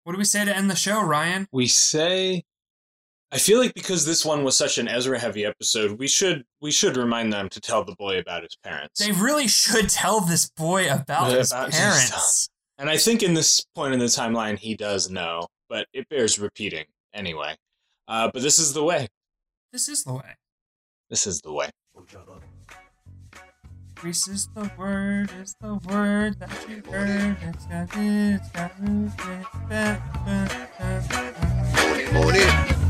What 0.03 0.13
do 0.13 0.17
we 0.17 0.25
say 0.25 0.45
to 0.45 0.55
end 0.55 0.69
the 0.69 0.75
show, 0.75 1.03
Ryan? 1.03 1.47
We 1.51 1.67
say. 1.67 2.43
I 3.33 3.37
feel 3.37 3.59
like 3.59 3.73
because 3.73 4.05
this 4.05 4.25
one 4.25 4.43
was 4.43 4.57
such 4.57 4.77
an 4.77 4.89
Ezra 4.89 5.17
heavy 5.17 5.45
episode, 5.45 5.97
we 5.97 6.07
should 6.07 6.43
we 6.59 6.71
should 6.71 6.97
remind 6.97 7.31
them 7.31 7.47
to 7.49 7.61
tell 7.61 7.83
the 7.83 7.95
boy 7.95 8.19
about 8.19 8.43
his 8.43 8.57
parents. 8.61 8.99
They 8.99 9.13
really 9.13 9.47
should 9.47 9.89
tell 9.89 10.19
this 10.19 10.49
boy 10.49 10.91
about 10.91 11.31
Yeah, 11.31 11.37
his 11.37 11.51
about 11.51 11.67
his 11.67 11.79
parents. 11.79 12.49
And 12.77 12.89
I 12.89 12.97
think 12.97 13.23
in 13.23 13.33
this 13.33 13.63
point 13.75 13.93
in 13.93 13.99
the 13.99 14.05
timeline, 14.05 14.57
he 14.57 14.75
does 14.75 15.09
know, 15.09 15.47
but 15.69 15.87
it 15.93 16.09
bears 16.09 16.39
repeating 16.39 16.85
anyway. 17.13 17.55
Uh, 18.07 18.29
but 18.33 18.41
this 18.41 18.59
is 18.59 18.73
the 18.73 18.83
way. 18.83 19.07
This 19.71 19.87
is 19.87 20.03
the 20.03 20.13
way. 20.13 20.35
This 21.09 21.25
is 21.25 21.41
the 21.41 21.53
way. 21.53 21.69
Grease 23.95 24.27
is 24.27 24.49
the 24.55 24.69
word, 24.77 25.29
is 25.39 25.55
the 25.61 25.75
word 25.87 26.39
that 26.39 26.49
you 26.67 26.81
heard. 26.91 27.37
It's 27.43 27.65
got, 27.67 27.87
it's 27.95 28.49
got, 28.49 28.71
it's 29.69 31.07
got, 32.71 32.80